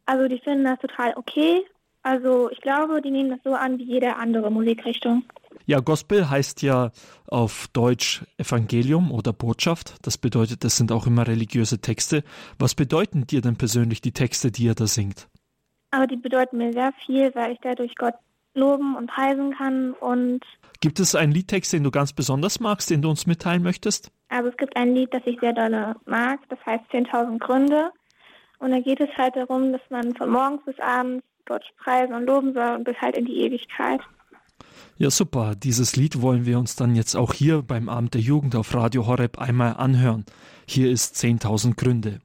[0.06, 1.64] Also die finden das total okay.
[2.02, 5.24] Also ich glaube, die nehmen das so an wie jede andere Musikrichtung.
[5.66, 6.90] Ja, Gospel heißt ja
[7.26, 9.94] auf Deutsch Evangelium oder Botschaft.
[10.02, 12.24] Das bedeutet, das sind auch immer religiöse Texte.
[12.58, 15.28] Was bedeuten dir denn persönlich die Texte, die ihr da singt?
[15.90, 18.14] Aber die bedeuten mir sehr viel, weil ich dadurch Gott
[18.54, 20.44] loben und preisen kann und
[20.80, 24.10] Gibt es einen Liedtext, den du ganz besonders magst, den du uns mitteilen möchtest?
[24.30, 27.90] Also es gibt ein Lied, das ich sehr doll mag, das heißt 10.000 Gründe.
[28.58, 32.26] Und da geht es halt darum, dass man von morgens bis abends Gott preisen und
[32.26, 34.00] loben soll und bis halt in die Ewigkeit.
[34.96, 35.54] Ja, super.
[35.56, 39.06] Dieses Lied wollen wir uns dann jetzt auch hier beim Abend der Jugend auf Radio
[39.06, 40.24] Horeb einmal anhören.
[40.66, 42.20] Hier ist 10.000 Gründe.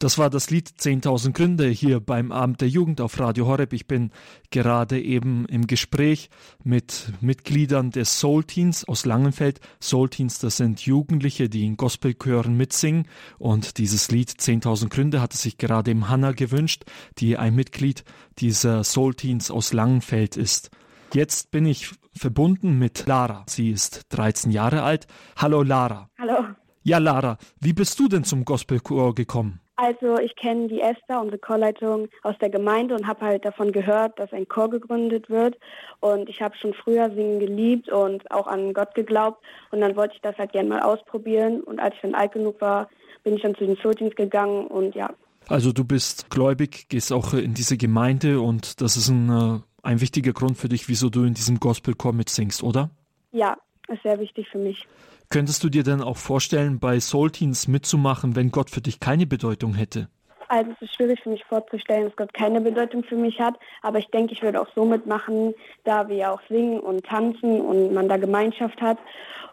[0.00, 3.72] Das war das Lied 10.000 Gründe hier beim Abend der Jugend auf Radio Horeb.
[3.72, 4.12] Ich bin
[4.50, 6.30] gerade eben im Gespräch
[6.62, 9.58] mit Mitgliedern des Soul Teens aus Langenfeld.
[9.82, 13.08] Soul Teens, das sind Jugendliche, die in Gospelchören mitsingen.
[13.38, 16.84] Und dieses Lied 10.000 Gründe hatte sich gerade eben Hannah gewünscht,
[17.18, 18.04] die ein Mitglied
[18.38, 20.70] dieser Soul Teens aus Langenfeld ist.
[21.12, 23.44] Jetzt bin ich verbunden mit Lara.
[23.48, 25.08] Sie ist 13 Jahre alt.
[25.36, 26.08] Hallo Lara.
[26.18, 26.54] Hallo.
[26.84, 29.60] Ja, Lara, wie bist du denn zum Gospelchor gekommen?
[29.80, 34.18] Also ich kenne die Esther, unsere Chorleitung aus der Gemeinde und habe halt davon gehört,
[34.18, 35.56] dass ein Chor gegründet wird.
[36.00, 39.40] Und ich habe schon früher singen geliebt und auch an Gott geglaubt.
[39.70, 41.60] Und dann wollte ich das halt gerne mal ausprobieren.
[41.60, 42.88] Und als ich dann alt genug war,
[43.22, 45.10] bin ich dann zu den Soulteams gegangen und ja.
[45.46, 50.00] Also du bist gläubig, gehst auch in diese Gemeinde und das ist ein, äh, ein
[50.00, 52.90] wichtiger Grund für dich, wieso du in diesem Gospelchor mitsingst, oder?
[53.30, 54.88] Ja, ist sehr wichtig für mich.
[55.30, 59.26] Könntest du dir denn auch vorstellen, bei Soul Teens mitzumachen, wenn Gott für dich keine
[59.26, 60.08] Bedeutung hätte?
[60.48, 63.98] Also es ist schwierig für mich vorzustellen, dass Gott keine Bedeutung für mich hat, aber
[63.98, 65.52] ich denke, ich würde auch so mitmachen,
[65.84, 68.96] da wir auch singen und tanzen und man da Gemeinschaft hat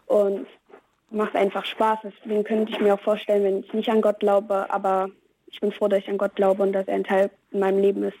[0.06, 0.46] und
[1.10, 1.98] macht einfach Spaß.
[2.04, 5.10] Deswegen könnte ich mir auch vorstellen, wenn ich nicht an Gott glaube, aber
[5.48, 7.80] ich bin froh, dass ich an Gott glaube und dass er ein Teil in meinem
[7.80, 8.16] Leben ist.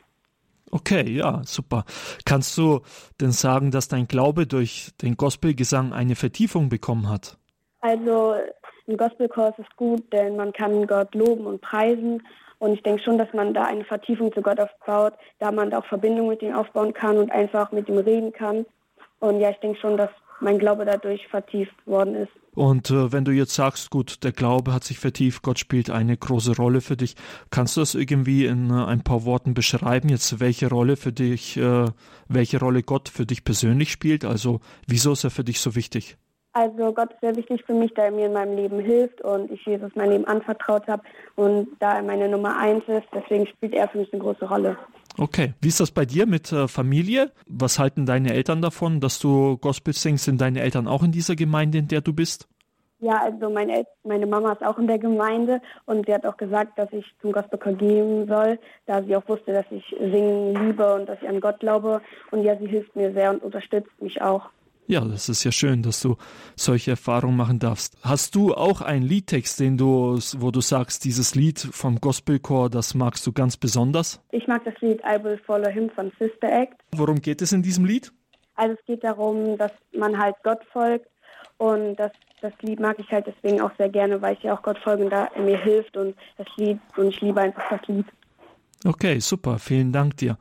[0.70, 1.86] Okay, ja, super.
[2.26, 2.82] Kannst du
[3.20, 7.38] denn sagen, dass dein Glaube durch den Gospelgesang eine Vertiefung bekommen hat?
[7.86, 8.34] Also
[8.88, 12.20] ein Gospelchor ist gut, denn man kann Gott loben und preisen.
[12.58, 15.78] Und ich denke schon, dass man da eine Vertiefung zu Gott aufbaut, da man da
[15.78, 18.66] auch Verbindung mit ihm aufbauen kann und einfach mit ihm reden kann.
[19.20, 22.32] Und ja, ich denke schon, dass mein Glaube dadurch vertieft worden ist.
[22.56, 26.16] Und äh, wenn du jetzt sagst, gut, der Glaube hat sich vertieft, Gott spielt eine
[26.16, 27.14] große Rolle für dich,
[27.50, 31.56] kannst du das irgendwie in äh, ein paar Worten beschreiben, jetzt welche Rolle für dich,
[31.56, 31.86] äh,
[32.28, 34.24] welche Rolle Gott für dich persönlich spielt?
[34.24, 36.16] Also wieso ist er für dich so wichtig?
[36.56, 39.50] Also Gott ist sehr wichtig für mich, da er mir in meinem Leben hilft und
[39.50, 41.02] ich Jesus mein Leben anvertraut habe
[41.34, 44.78] und da er meine Nummer eins ist, deswegen spielt er für mich eine große Rolle.
[45.18, 47.30] Okay, wie ist das bei dir mit äh, Familie?
[47.46, 50.24] Was halten deine Eltern davon, dass du Gospel singst?
[50.24, 52.48] Sind deine Eltern auch in dieser Gemeinde, in der du bist?
[53.00, 56.38] Ja, also meine, El meine Mama ist auch in der Gemeinde und sie hat auch
[56.38, 60.94] gesagt, dass ich zum Gospelchor gehen soll, da sie auch wusste, dass ich singen liebe
[60.94, 62.00] und dass ich an Gott glaube.
[62.30, 64.48] Und ja, sie hilft mir sehr und unterstützt mich auch.
[64.88, 66.16] Ja, das ist ja schön, dass du
[66.54, 67.96] solche Erfahrungen machen darfst.
[68.02, 72.94] Hast du auch einen Liedtext, den du, wo du sagst, dieses Lied vom Gospelchor, das
[72.94, 74.20] magst du ganz besonders?
[74.30, 76.80] Ich mag das Lied I Will Follow Him von Sister Act.
[76.92, 78.12] Worum geht es in diesem Lied?
[78.54, 81.08] Also es geht darum, dass man halt Gott folgt
[81.58, 84.62] und das, das Lied mag ich halt deswegen auch sehr gerne, weil ich ja auch
[84.62, 88.06] Gott folge und da mir hilft und das Lied und ich liebe einfach das Lied.
[88.84, 90.38] Okay, super, vielen Dank dir.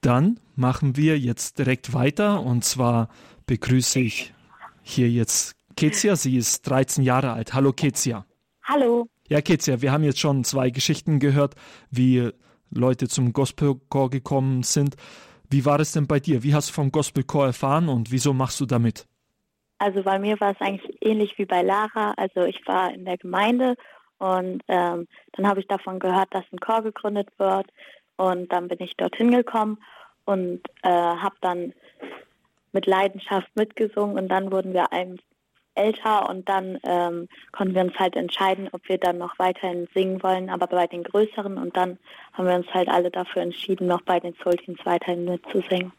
[0.00, 3.08] Dann machen wir jetzt direkt weiter und zwar
[3.46, 4.34] begrüße ich
[4.82, 6.16] hier jetzt Kezia.
[6.16, 7.54] Sie ist 13 Jahre alt.
[7.54, 8.24] Hallo Kezia.
[8.64, 9.08] Hallo.
[9.28, 11.54] Ja, Kezia, wir haben jetzt schon zwei Geschichten gehört,
[11.90, 12.30] wie
[12.70, 14.96] Leute zum Gospelchor gekommen sind.
[15.50, 16.42] Wie war es denn bei dir?
[16.42, 19.06] Wie hast du vom Gospelchor erfahren und wieso machst du damit?
[19.78, 22.12] Also bei mir war es eigentlich ähnlich wie bei Lara.
[22.16, 23.76] Also ich war in der Gemeinde
[24.18, 27.66] und ähm, dann habe ich davon gehört, dass ein Chor gegründet wird
[28.16, 29.78] und dann bin ich dorthin gekommen
[30.24, 31.72] und äh, habe dann
[32.74, 35.18] mit Leidenschaft mitgesungen und dann wurden wir einem
[35.74, 40.22] älter und dann ähm, konnten wir uns halt entscheiden, ob wir dann noch weiterhin singen
[40.22, 41.98] wollen, aber bei den größeren und dann
[42.32, 45.92] haben wir uns halt alle dafür entschieden, noch bei den Soulteens weiterhin mitzusingen.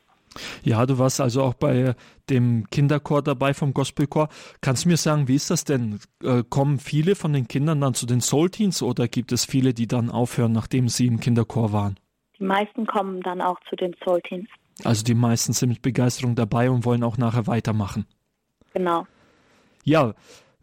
[0.63, 1.95] Ja, du warst also auch bei
[2.29, 4.27] dem Kinderchor dabei vom Gospelchor.
[4.59, 5.99] Kannst du mir sagen, wie ist das denn?
[6.23, 9.87] Äh, kommen viele von den Kindern dann zu den Soulteens oder gibt es viele, die
[9.87, 11.97] dann aufhören, nachdem sie im Kinderchor waren?
[12.37, 14.49] Die meisten kommen dann auch zu den Soulteens.
[14.83, 18.05] Also die meisten sind mit Begeisterung dabei und wollen auch nachher weitermachen.
[18.73, 19.07] Genau.
[19.83, 20.13] Ja,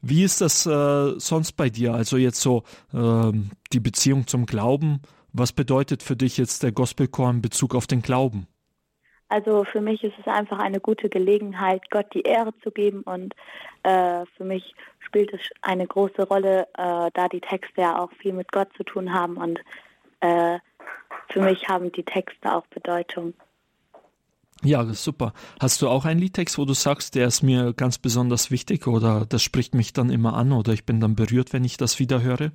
[0.03, 1.95] wie ist das äh, sonst bei dir?
[1.95, 3.33] Also jetzt so äh,
[3.73, 5.01] die Beziehung zum Glauben.
[5.33, 8.47] Was bedeutet für dich jetzt der Gospelchor in Bezug auf den Glauben?
[9.29, 13.35] Also für mich ist es einfach eine gute Gelegenheit, Gott die Ehre zu geben und
[13.83, 18.35] äh, für mich spielt es eine große Rolle, äh, da die Texte ja auch viel
[18.35, 19.59] mit Gott zu tun haben und
[20.21, 20.59] äh,
[21.31, 23.33] für mich haben die Texte auch Bedeutung.
[24.65, 25.33] Ja, das ist super.
[25.61, 29.27] Hast du auch einen Liedtext, wo du sagst, der ist mir ganz besonders wichtig oder
[29.29, 32.23] das spricht mich dann immer an oder ich bin dann berührt, wenn ich das wieder
[32.23, 32.53] höre?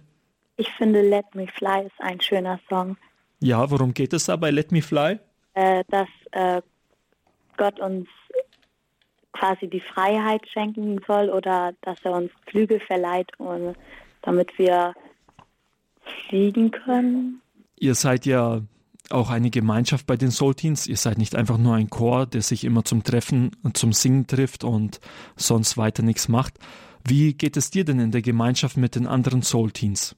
[0.55, 2.97] Ich finde Let Me Fly ist ein schöner Song.
[3.39, 5.19] Ja, worum geht es da bei Let Me Fly?
[5.53, 6.61] Äh, dass äh,
[7.57, 8.07] Gott uns
[9.33, 13.75] quasi die Freiheit schenken soll oder dass er uns Flügel verleiht, und,
[14.21, 14.93] damit wir
[16.27, 17.41] fliegen können.
[17.79, 18.61] Ihr seid ja
[19.11, 20.87] auch eine Gemeinschaft bei den Soul Teens.
[20.87, 24.27] Ihr seid nicht einfach nur ein Chor, der sich immer zum Treffen und zum Singen
[24.27, 24.99] trifft und
[25.35, 26.55] sonst weiter nichts macht.
[27.07, 30.15] Wie geht es dir denn in der Gemeinschaft mit den anderen Soul Teens?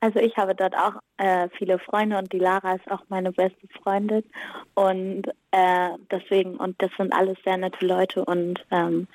[0.00, 3.68] Also ich habe dort auch äh, viele Freunde und die Lara ist auch meine beste
[3.82, 4.24] Freundin
[4.74, 9.06] und äh, deswegen und das sind alles sehr nette Leute und ähm,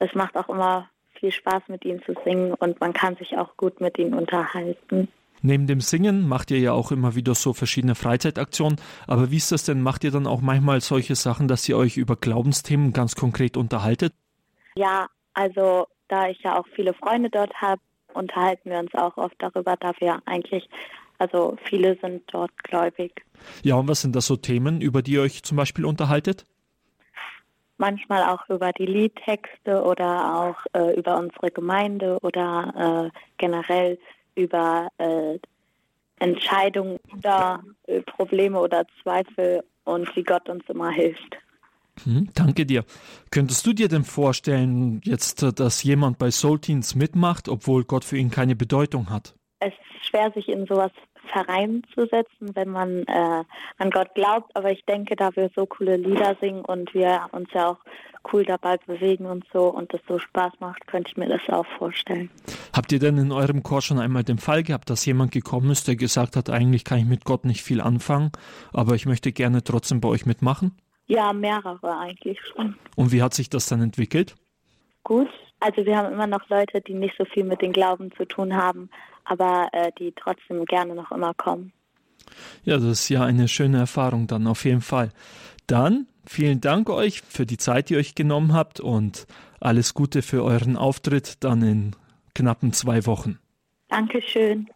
[0.00, 3.56] es macht auch immer viel Spaß mit ihnen zu singen und man kann sich auch
[3.56, 5.06] gut mit ihnen unterhalten.
[5.42, 8.80] Neben dem Singen macht ihr ja auch immer wieder so verschiedene Freizeitaktionen.
[9.08, 9.82] Aber wie ist das denn?
[9.82, 14.14] Macht ihr dann auch manchmal solche Sachen, dass ihr euch über Glaubensthemen ganz konkret unterhaltet?
[14.76, 17.80] Ja, also da ich ja auch viele Freunde dort habe,
[18.14, 20.68] unterhalten wir uns auch oft darüber, da wir eigentlich,
[21.18, 23.24] also viele sind dort gläubig.
[23.62, 26.44] Ja, und was sind das so Themen, über die ihr euch zum Beispiel unterhaltet?
[27.78, 33.98] Manchmal auch über die Liedtexte oder auch äh, über unsere Gemeinde oder äh, generell
[34.34, 35.38] über äh,
[36.18, 41.36] Entscheidungen oder äh, Probleme oder Zweifel und wie Gott uns immer hilft.
[42.04, 42.84] Hm, danke dir.
[43.30, 48.04] Könntest du dir denn vorstellen, jetzt, äh, dass jemand bei Soul Teens mitmacht, obwohl Gott
[48.04, 49.34] für ihn keine Bedeutung hat?
[49.58, 50.92] Es ist schwer, sich in sowas
[51.30, 53.44] Verein zu setzen, wenn man äh,
[53.78, 54.54] an Gott glaubt.
[54.54, 57.78] Aber ich denke, da wir so coole Lieder singen und wir uns ja auch
[58.32, 61.66] cool dabei bewegen und so und das so Spaß macht, könnte ich mir das auch
[61.78, 62.30] vorstellen.
[62.72, 65.88] Habt ihr denn in eurem Chor schon einmal den Fall gehabt, dass jemand gekommen ist,
[65.88, 68.30] der gesagt hat, eigentlich kann ich mit Gott nicht viel anfangen,
[68.72, 70.76] aber ich möchte gerne trotzdem bei euch mitmachen?
[71.06, 72.76] Ja, mehrere eigentlich schon.
[72.96, 74.36] Und wie hat sich das dann entwickelt?
[75.04, 75.28] Gut.
[75.60, 78.54] Also wir haben immer noch Leute, die nicht so viel mit dem Glauben zu tun
[78.56, 78.90] haben,
[79.24, 81.72] aber äh, die trotzdem gerne noch immer kommen.
[82.64, 85.10] Ja, das ist ja eine schöne Erfahrung dann auf jeden Fall.
[85.66, 89.26] Dann vielen Dank euch für die Zeit, die ihr euch genommen habt und
[89.60, 91.96] alles Gute für euren Auftritt dann in
[92.34, 93.38] knappen zwei Wochen.
[93.88, 94.68] Dankeschön.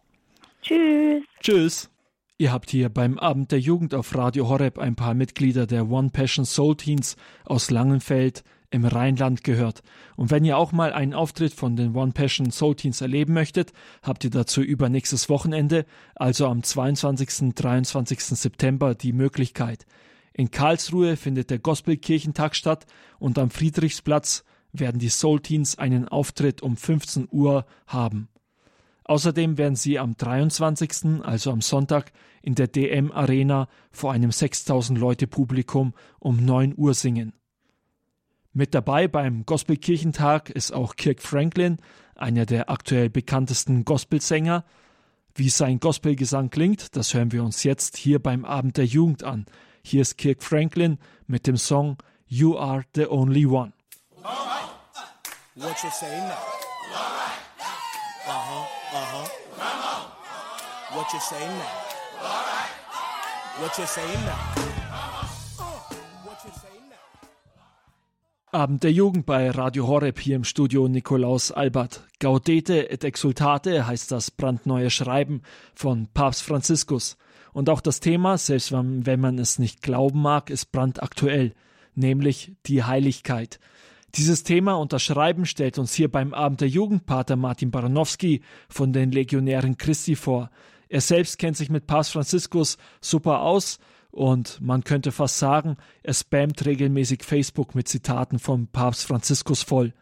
[0.61, 1.23] Tschüss.
[1.41, 1.89] Tschüss.
[2.37, 6.11] Ihr habt hier beim Abend der Jugend auf Radio Horeb ein paar Mitglieder der One
[6.11, 9.81] Passion Soul Teens aus Langenfeld, im Rheinland gehört.
[10.15, 13.71] Und wenn ihr auch mal einen Auftritt von den One Passion Soul Teens erleben möchtet,
[14.01, 17.53] habt ihr dazu übernächstes Wochenende, also am 22.
[17.55, 18.19] 23.
[18.19, 19.85] September, die Möglichkeit.
[20.33, 22.85] In Karlsruhe findet der Gospelkirchentag statt
[23.19, 28.29] und am Friedrichsplatz werden die Soul Teens einen Auftritt um 15 Uhr haben.
[29.05, 34.99] Außerdem werden sie am 23., also am Sonntag, in der DM Arena vor einem 6000
[34.99, 37.33] Leute Publikum um 9 Uhr singen.
[38.57, 41.77] Mit dabei beim Gospelkirchentag ist auch Kirk Franklin,
[42.15, 44.63] einer der aktuell bekanntesten Gospelsänger.
[45.35, 49.45] Wie sein Gospelgesang klingt, das hören wir uns jetzt hier beim Abend der Jugend an.
[49.83, 53.73] Hier ist Kirk Franklin mit dem Song You Are the Only One.
[55.53, 56.33] What you say now?
[58.25, 59.27] Uh-huh, uh-huh.
[60.95, 61.61] What you say now?
[63.59, 64.86] What you say now?
[68.53, 72.07] Abend der Jugend bei Radio Horeb hier im Studio Nikolaus Albert.
[72.21, 75.41] Gaudete et exultate heißt das brandneue Schreiben
[75.75, 77.17] von Papst Franziskus.
[77.51, 81.55] Und auch das Thema, selbst wenn man es nicht glauben mag, ist brandaktuell,
[81.93, 83.59] nämlich die Heiligkeit.
[84.15, 88.43] Dieses Thema und das Schreiben stellt uns hier beim Abend der Jugend Pater Martin Baranowski
[88.69, 90.51] von den Legionären Christi vor.
[90.87, 93.77] Er selbst kennt sich mit Papst Franziskus super aus
[94.11, 99.93] und man könnte fast sagen, er spammt regelmäßig Facebook mit Zitaten von Papst Franziskus voll.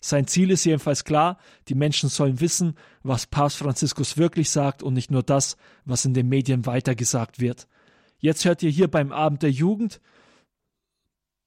[0.00, 4.94] Sein Ziel ist jedenfalls klar, die Menschen sollen wissen, was Papst Franziskus wirklich sagt und
[4.94, 7.68] nicht nur das, was in den Medien weitergesagt wird.
[8.18, 10.00] Jetzt hört ihr hier beim Abend der Jugend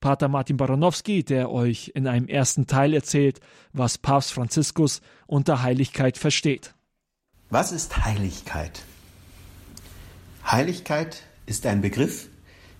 [0.03, 3.39] Pater Martin Baranowski, der euch in einem ersten Teil erzählt,
[3.71, 6.75] was Papst Franziskus unter Heiligkeit versteht.
[7.49, 8.83] Was ist Heiligkeit?
[10.45, 12.27] Heiligkeit ist ein Begriff,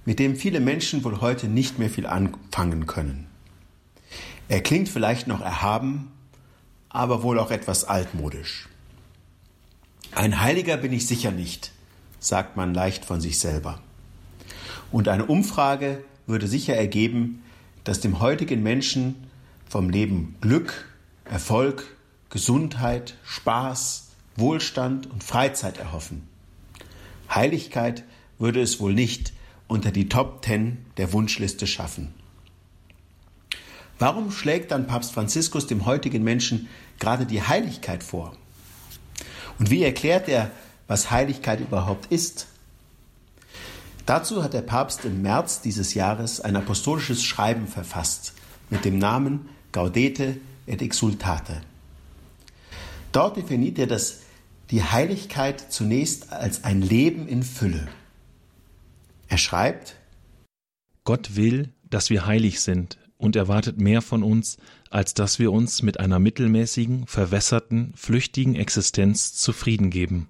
[0.06, 3.28] mit dem viele Menschen wohl heute nicht mehr viel anfangen können.
[4.48, 6.12] Er klingt vielleicht noch erhaben,
[6.90, 8.68] aber wohl auch etwas altmodisch.
[10.12, 11.72] Ein Heiliger bin ich sicher nicht,
[12.20, 13.80] sagt man leicht von sich selber.
[14.92, 17.42] Und eine Umfrage würde sicher ergeben,
[17.84, 19.16] dass dem heutigen Menschen
[19.68, 20.88] vom Leben Glück,
[21.26, 21.98] Erfolg,
[22.30, 26.28] Gesundheit, Spaß, Wohlstand und Freizeit erhoffen.
[27.34, 28.04] Heiligkeit
[28.44, 29.32] würde es wohl nicht
[29.70, 32.14] unter die Top Ten der Wunschliste schaffen.
[33.98, 36.68] Warum schlägt dann Papst Franziskus dem heutigen Menschen
[37.00, 38.36] gerade die Heiligkeit vor?
[39.60, 40.52] Und wie erklärt er,
[40.88, 42.48] was Heiligkeit überhaupt ist?
[44.06, 48.34] Dazu hat der Papst im März dieses Jahres ein apostolisches Schreiben verfasst
[48.70, 50.36] mit dem Namen Gaudete
[50.68, 51.62] et Exultate.
[53.14, 54.20] Dort definiert er das,
[54.70, 57.88] die Heiligkeit zunächst als ein Leben in Fülle.
[59.34, 59.96] Er schreibt,
[61.06, 64.58] Gott will, dass wir heilig sind und erwartet mehr von uns,
[64.92, 70.30] als dass wir uns mit einer mittelmäßigen, verwässerten, flüchtigen Existenz zufrieden geben.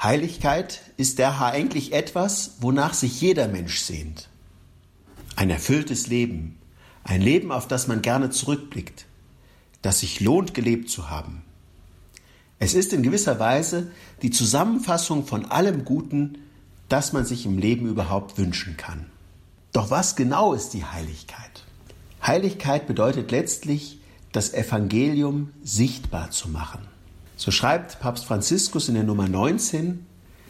[0.00, 4.28] Heiligkeit ist daher eigentlich etwas, wonach sich jeder Mensch sehnt.
[5.34, 6.60] Ein erfülltes Leben,
[7.02, 9.06] ein Leben, auf das man gerne zurückblickt,
[9.82, 11.42] das sich lohnt, gelebt zu haben.
[12.60, 13.90] Es ist in gewisser Weise
[14.22, 16.38] die Zusammenfassung von allem Guten,
[16.88, 19.06] das man sich im Leben überhaupt wünschen kann.
[19.72, 21.64] Doch was genau ist die Heiligkeit?
[22.22, 23.98] Heiligkeit bedeutet letztlich,
[24.32, 26.80] das Evangelium sichtbar zu machen.
[27.36, 30.04] So schreibt Papst Franziskus in der Nummer 19,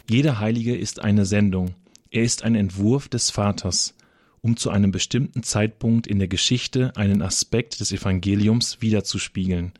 [0.09, 1.75] Jeder Heilige ist eine Sendung,
[2.11, 3.93] er ist ein Entwurf des Vaters,
[4.41, 9.73] um zu einem bestimmten Zeitpunkt in der Geschichte einen Aspekt des Evangeliums wiederzuspiegeln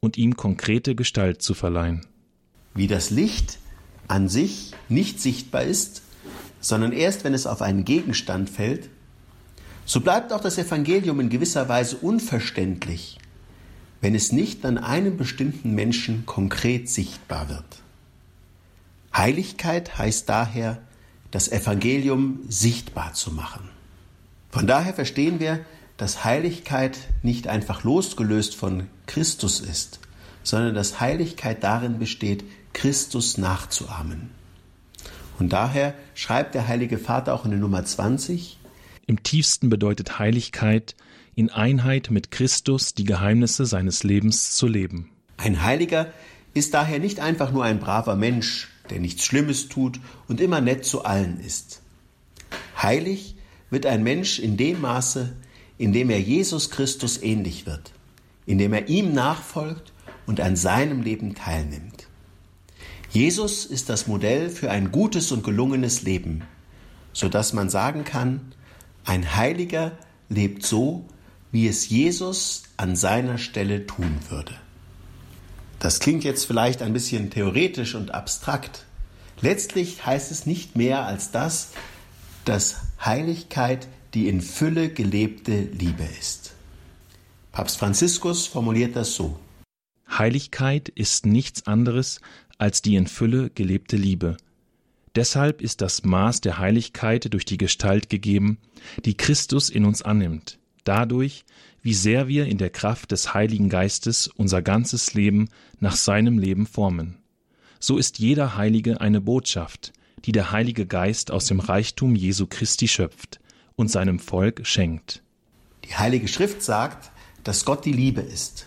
[0.00, 2.04] und ihm konkrete Gestalt zu verleihen.
[2.74, 3.58] Wie das Licht
[4.08, 6.02] an sich nicht sichtbar ist,
[6.60, 8.88] sondern erst wenn es auf einen Gegenstand fällt,
[9.84, 13.18] so bleibt auch das Evangelium in gewisser Weise unverständlich,
[14.00, 17.82] wenn es nicht an einem bestimmten Menschen konkret sichtbar wird.
[19.16, 20.78] Heiligkeit heißt daher,
[21.30, 23.68] das Evangelium sichtbar zu machen.
[24.50, 25.60] Von daher verstehen wir,
[25.96, 30.00] dass Heiligkeit nicht einfach losgelöst von Christus ist,
[30.42, 34.30] sondern dass Heiligkeit darin besteht, Christus nachzuahmen.
[35.38, 38.58] Und daher schreibt der Heilige Vater auch in der Nummer 20,
[39.06, 40.96] Im tiefsten bedeutet Heiligkeit,
[41.34, 45.10] in Einheit mit Christus die Geheimnisse seines Lebens zu leben.
[45.36, 46.12] Ein Heiliger
[46.54, 50.84] ist daher nicht einfach nur ein braver Mensch, der nichts Schlimmes tut und immer nett
[50.84, 51.82] zu allen ist.
[52.80, 53.36] Heilig
[53.68, 55.34] wird ein Mensch in dem Maße,
[55.76, 57.92] in dem er Jesus Christus ähnlich wird,
[58.46, 59.92] in dem er ihm nachfolgt
[60.24, 62.06] und an seinem Leben teilnimmt.
[63.16, 66.42] Jesus ist das Modell für ein gutes und gelungenes Leben,
[67.14, 68.52] so dass man sagen kann,
[69.06, 69.92] ein Heiliger
[70.28, 71.06] lebt so,
[71.50, 74.52] wie es Jesus an seiner Stelle tun würde.
[75.78, 78.84] Das klingt jetzt vielleicht ein bisschen theoretisch und abstrakt.
[79.40, 81.70] Letztlich heißt es nicht mehr als das,
[82.44, 86.52] dass Heiligkeit die in Fülle gelebte Liebe ist.
[87.50, 89.38] Papst Franziskus formuliert das so.
[90.18, 92.20] Heiligkeit ist nichts anderes
[92.58, 94.36] als die in Fülle gelebte Liebe.
[95.14, 98.58] Deshalb ist das Maß der Heiligkeit durch die Gestalt gegeben,
[99.04, 101.44] die Christus in uns annimmt, dadurch,
[101.82, 105.48] wie sehr wir in der Kraft des Heiligen Geistes unser ganzes Leben
[105.80, 107.16] nach seinem Leben formen.
[107.78, 109.92] So ist jeder Heilige eine Botschaft,
[110.24, 113.40] die der Heilige Geist aus dem Reichtum Jesu Christi schöpft
[113.76, 115.22] und seinem Volk schenkt.
[115.84, 117.10] Die Heilige Schrift sagt,
[117.44, 118.66] dass Gott die Liebe ist.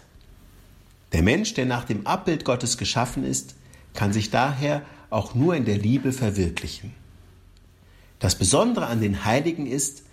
[1.11, 3.55] Der Mensch, der nach dem Abbild Gottes geschaffen ist,
[3.93, 6.93] kann sich daher auch nur in der Liebe verwirklichen.
[8.19, 10.03] Das Besondere an den Heiligen ist,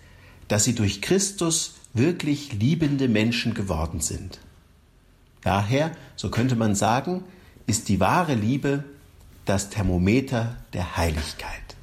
[0.47, 4.39] dass sie durch Christus wirklich liebende Menschen geworden sind.
[5.41, 7.23] Daher, so könnte man sagen,
[7.65, 8.83] ist die wahre Liebe
[9.45, 11.75] das Thermometer der Heiligkeit.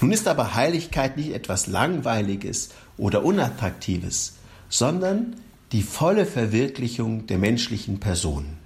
[0.00, 4.34] Nun ist aber Heiligkeit nicht etwas Langweiliges oder Unattraktives,
[4.68, 5.36] sondern
[5.72, 8.58] die volle Verwirklichung der menschlichen Person.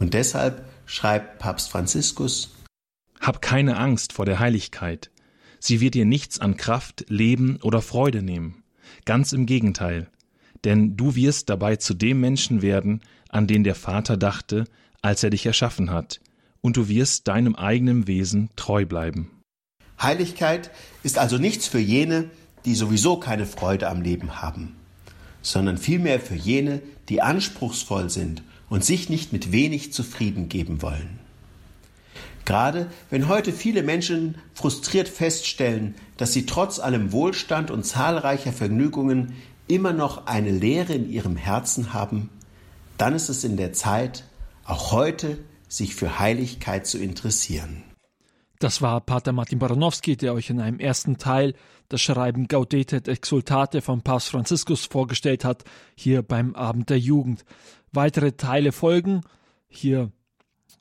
[0.00, 2.56] Und deshalb schreibt Papst Franziskus
[3.20, 5.10] Hab keine Angst vor der Heiligkeit.
[5.60, 8.64] Sie wird dir nichts an Kraft, Leben oder Freude nehmen.
[9.04, 10.08] Ganz im Gegenteil.
[10.64, 14.64] Denn du wirst dabei zu dem Menschen werden, an den der Vater dachte,
[15.02, 16.20] als er dich erschaffen hat,
[16.62, 19.30] und du wirst deinem eigenen Wesen treu bleiben.
[20.00, 20.70] Heiligkeit
[21.02, 22.30] ist also nichts für jene,
[22.64, 24.76] die sowieso keine Freude am Leben haben,
[25.42, 31.18] sondern vielmehr für jene, die anspruchsvoll sind und sich nicht mit wenig zufrieden geben wollen.
[32.46, 39.34] Gerade wenn heute viele Menschen frustriert feststellen, dass sie trotz allem Wohlstand und zahlreicher Vergnügungen
[39.68, 42.30] immer noch eine Leere in ihrem Herzen haben,
[42.96, 44.24] dann ist es in der Zeit,
[44.64, 47.82] auch heute sich für Heiligkeit zu interessieren.
[48.58, 51.54] Das war Pater Martin Baranowski, der euch in einem ersten Teil
[51.88, 55.64] das Schreiben Gaudete et Exultate von Papst Franziskus vorgestellt hat,
[55.94, 57.44] hier beim Abend der Jugend.
[57.92, 59.22] Weitere Teile folgen
[59.68, 60.10] hier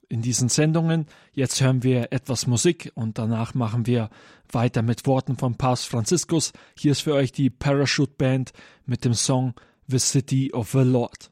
[0.09, 1.05] in diesen Sendungen.
[1.33, 4.09] Jetzt hören wir etwas Musik und danach machen wir
[4.51, 6.51] weiter mit Worten von Papst Franziskus.
[6.77, 8.51] Hier ist für euch die Parachute Band
[8.85, 9.53] mit dem Song
[9.87, 11.31] The City of the Lord.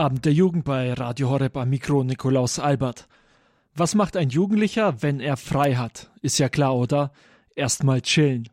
[0.00, 3.06] Abend der Jugend bei Radio Horeb am Mikro Nikolaus Albert.
[3.74, 6.10] Was macht ein Jugendlicher, wenn er frei hat?
[6.22, 7.12] Ist ja klar, oder?
[7.54, 8.48] Erstmal chillen.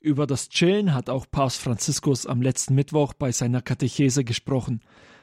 [0.00, 4.80] Über das Chillen hat auch Papst Franziskus am letzten Mittwoch bei seiner Katechese gesprochen.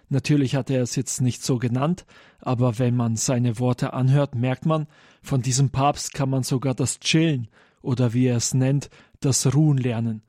[0.07, 2.05] Natürlich hat er es jetzt nicht so genannt,
[2.39, 4.87] aber wenn man seine Worte anhört, merkt man,
[5.21, 7.49] von diesem Papst kann man sogar das Chillen
[7.81, 8.89] oder wie er es nennt,
[9.19, 10.21] das Ruhen lernen.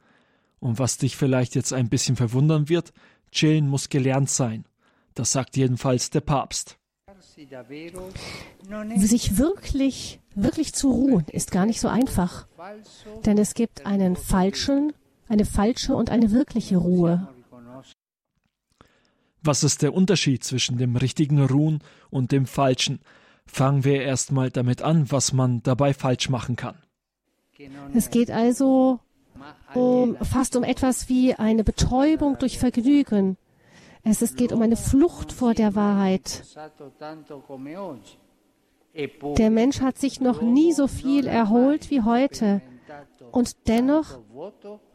[0.59, 2.93] Und was dich vielleicht jetzt ein bisschen verwundern wird,
[3.31, 4.65] Chillen muss gelernt sein.
[5.15, 6.79] Das sagt jedenfalls der Papst.
[8.97, 12.47] Sich wirklich, wirklich zu ruhen, ist gar nicht so einfach.
[13.25, 14.93] Denn es gibt einen falschen,
[15.29, 17.29] eine falsche und eine wirkliche Ruhe.
[19.43, 23.01] Was ist der Unterschied zwischen dem richtigen Ruhen und dem falschen?
[23.47, 26.77] Fangen wir erstmal damit an, was man dabei falsch machen kann.
[27.95, 29.01] Es geht also
[29.75, 33.37] um, fast um etwas wie eine Betäubung durch Vergnügen.
[34.03, 36.45] Es, es geht um eine Flucht vor der Wahrheit.
[39.39, 42.63] Der Mensch hat sich noch nie so viel erholt wie heute.
[43.31, 44.19] Und dennoch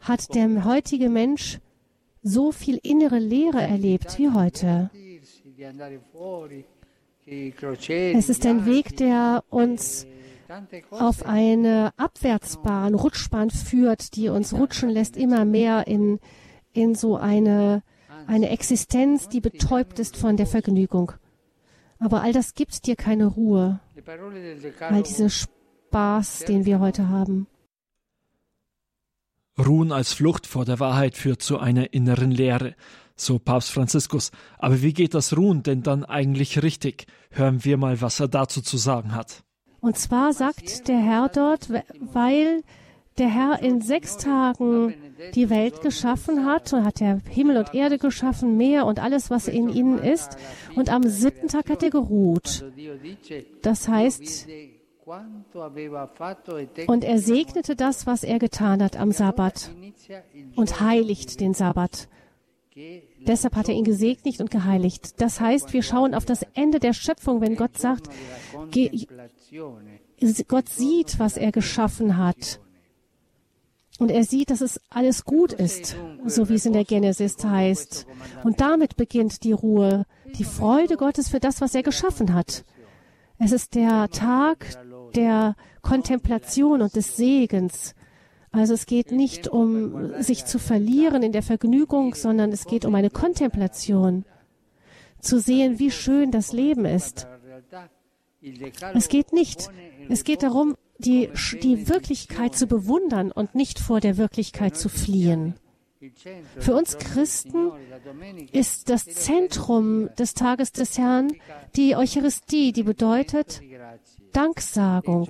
[0.00, 1.60] hat der heutige Mensch
[2.22, 4.90] so viel innere Leere erlebt wie heute.
[7.26, 10.06] Es ist ein Weg, der uns
[10.90, 16.20] auf eine Abwärtsbahn, Rutschbahn führt, die uns rutschen lässt immer mehr in,
[16.72, 17.82] in so eine,
[18.26, 21.12] eine Existenz, die betäubt ist von der Vergnügung.
[21.98, 23.80] Aber all das gibt dir keine Ruhe,
[24.80, 27.46] all dieser Spaß, den wir heute haben.
[29.58, 32.74] Ruhen als Flucht vor der Wahrheit führt zu einer inneren Leere,
[33.16, 34.30] so Papst Franziskus.
[34.58, 37.06] Aber wie geht das Ruhen denn dann eigentlich richtig?
[37.30, 39.42] Hören wir mal, was er dazu zu sagen hat.
[39.80, 41.70] Und zwar sagt der Herr dort,
[42.12, 42.62] weil
[43.18, 44.94] der Herr in sechs Tagen
[45.34, 49.48] die Welt geschaffen hat und hat er Himmel und Erde geschaffen, Meer und alles, was
[49.48, 50.36] in ihnen ist.
[50.74, 52.64] Und am siebten Tag hat er geruht.
[53.62, 54.46] Das heißt,
[56.86, 59.70] und er segnete das, was er getan hat am Sabbat
[60.56, 62.08] und heiligt den Sabbat.
[63.26, 65.20] Deshalb hat er ihn gesegnet und geheiligt.
[65.20, 68.08] Das heißt, wir schauen auf das Ende der Schöpfung, wenn Gott sagt,
[70.48, 72.60] Gott sieht, was er geschaffen hat.
[73.98, 78.06] Und er sieht, dass es alles gut ist, so wie es in der Genesis heißt.
[78.44, 80.04] Und damit beginnt die Ruhe,
[80.38, 82.64] die Freude Gottes für das, was er geschaffen hat.
[83.38, 84.66] Es ist der Tag
[85.14, 87.94] der Kontemplation und des Segens.
[88.52, 92.94] Also es geht nicht um sich zu verlieren in der Vergnügung, sondern es geht um
[92.94, 94.24] eine Kontemplation,
[95.20, 97.26] zu sehen, wie schön das Leben ist.
[98.94, 99.70] Es geht nicht.
[100.08, 101.30] Es geht darum, die,
[101.62, 105.54] die Wirklichkeit zu bewundern und nicht vor der Wirklichkeit zu fliehen.
[106.58, 107.72] Für uns Christen
[108.52, 111.32] ist das Zentrum des Tages des Herrn
[111.74, 113.62] die Eucharistie, die bedeutet
[114.32, 115.28] Danksagung.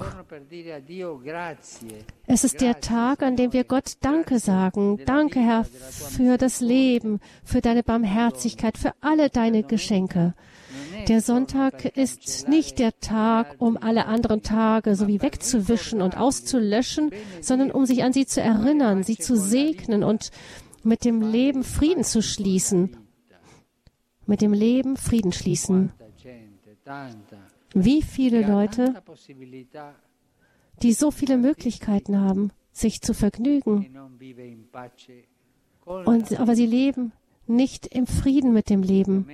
[2.26, 4.98] Es ist der Tag, an dem wir Gott Danke sagen.
[5.06, 10.34] Danke, Herr, für das Leben, für deine Barmherzigkeit, für alle deine Geschenke.
[11.08, 17.10] Der Sonntag ist nicht der Tag, um alle anderen Tage so wie wegzuwischen und auszulöschen,
[17.40, 20.30] sondern um sich an sie zu erinnern, sie zu segnen und
[20.82, 22.96] mit dem Leben Frieden zu schließen.
[24.26, 25.92] Mit dem Leben Frieden schließen.
[27.72, 28.94] Wie viele Leute,
[30.82, 33.96] die so viele Möglichkeiten haben, sich zu vergnügen,
[35.84, 37.12] und, aber sie leben
[37.46, 39.26] nicht im Frieden mit dem Leben.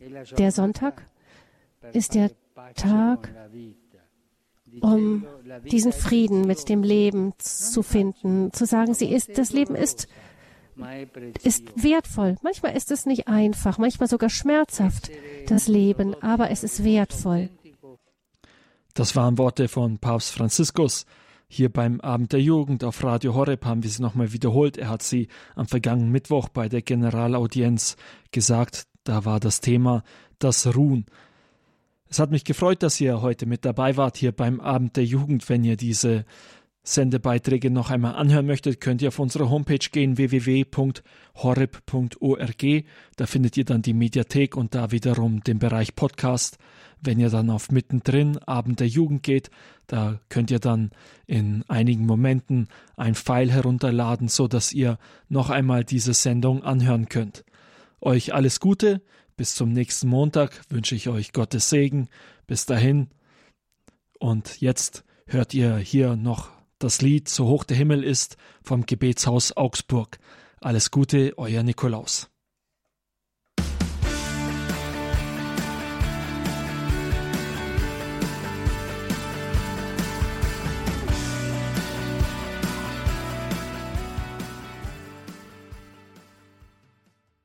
[0.00, 1.08] Der Sonntag
[1.92, 2.30] ist der
[2.74, 3.34] Tag,
[4.80, 5.26] um
[5.70, 10.08] diesen Frieden mit dem Leben zu finden, zu sagen, sie ist, das Leben ist,
[11.42, 12.36] ist wertvoll.
[12.42, 15.10] Manchmal ist es nicht einfach, manchmal sogar schmerzhaft,
[15.46, 17.50] das Leben, aber es ist wertvoll.
[18.94, 21.06] Das waren Worte von Papst Franziskus.
[21.46, 24.76] Hier beim Abend der Jugend auf Radio Horeb haben wir sie nochmal wiederholt.
[24.76, 27.96] Er hat sie am vergangenen Mittwoch bei der Generalaudienz
[28.32, 28.87] gesagt.
[29.08, 30.04] Da war das Thema
[30.38, 31.06] das Ruhen.
[32.10, 35.48] Es hat mich gefreut, dass ihr heute mit dabei wart hier beim Abend der Jugend.
[35.48, 36.26] Wenn ihr diese
[36.82, 41.04] Sendebeiträge noch einmal anhören möchtet, könnt ihr auf unsere Homepage gehen www.horeb.org.
[43.16, 46.58] Da findet ihr dann die Mediathek und da wiederum den Bereich Podcast.
[47.00, 49.50] Wenn ihr dann auf mittendrin Abend der Jugend geht,
[49.86, 50.90] da könnt ihr dann
[51.26, 54.98] in einigen Momenten ein Pfeil herunterladen, so dass ihr
[55.30, 57.46] noch einmal diese Sendung anhören könnt.
[58.00, 59.02] Euch alles Gute,
[59.36, 62.08] bis zum nächsten Montag wünsche ich euch Gottes Segen.
[62.46, 63.08] Bis dahin.
[64.18, 69.56] Und jetzt hört ihr hier noch das Lied So hoch der Himmel ist vom Gebetshaus
[69.56, 70.18] Augsburg.
[70.60, 72.30] Alles Gute, euer Nikolaus.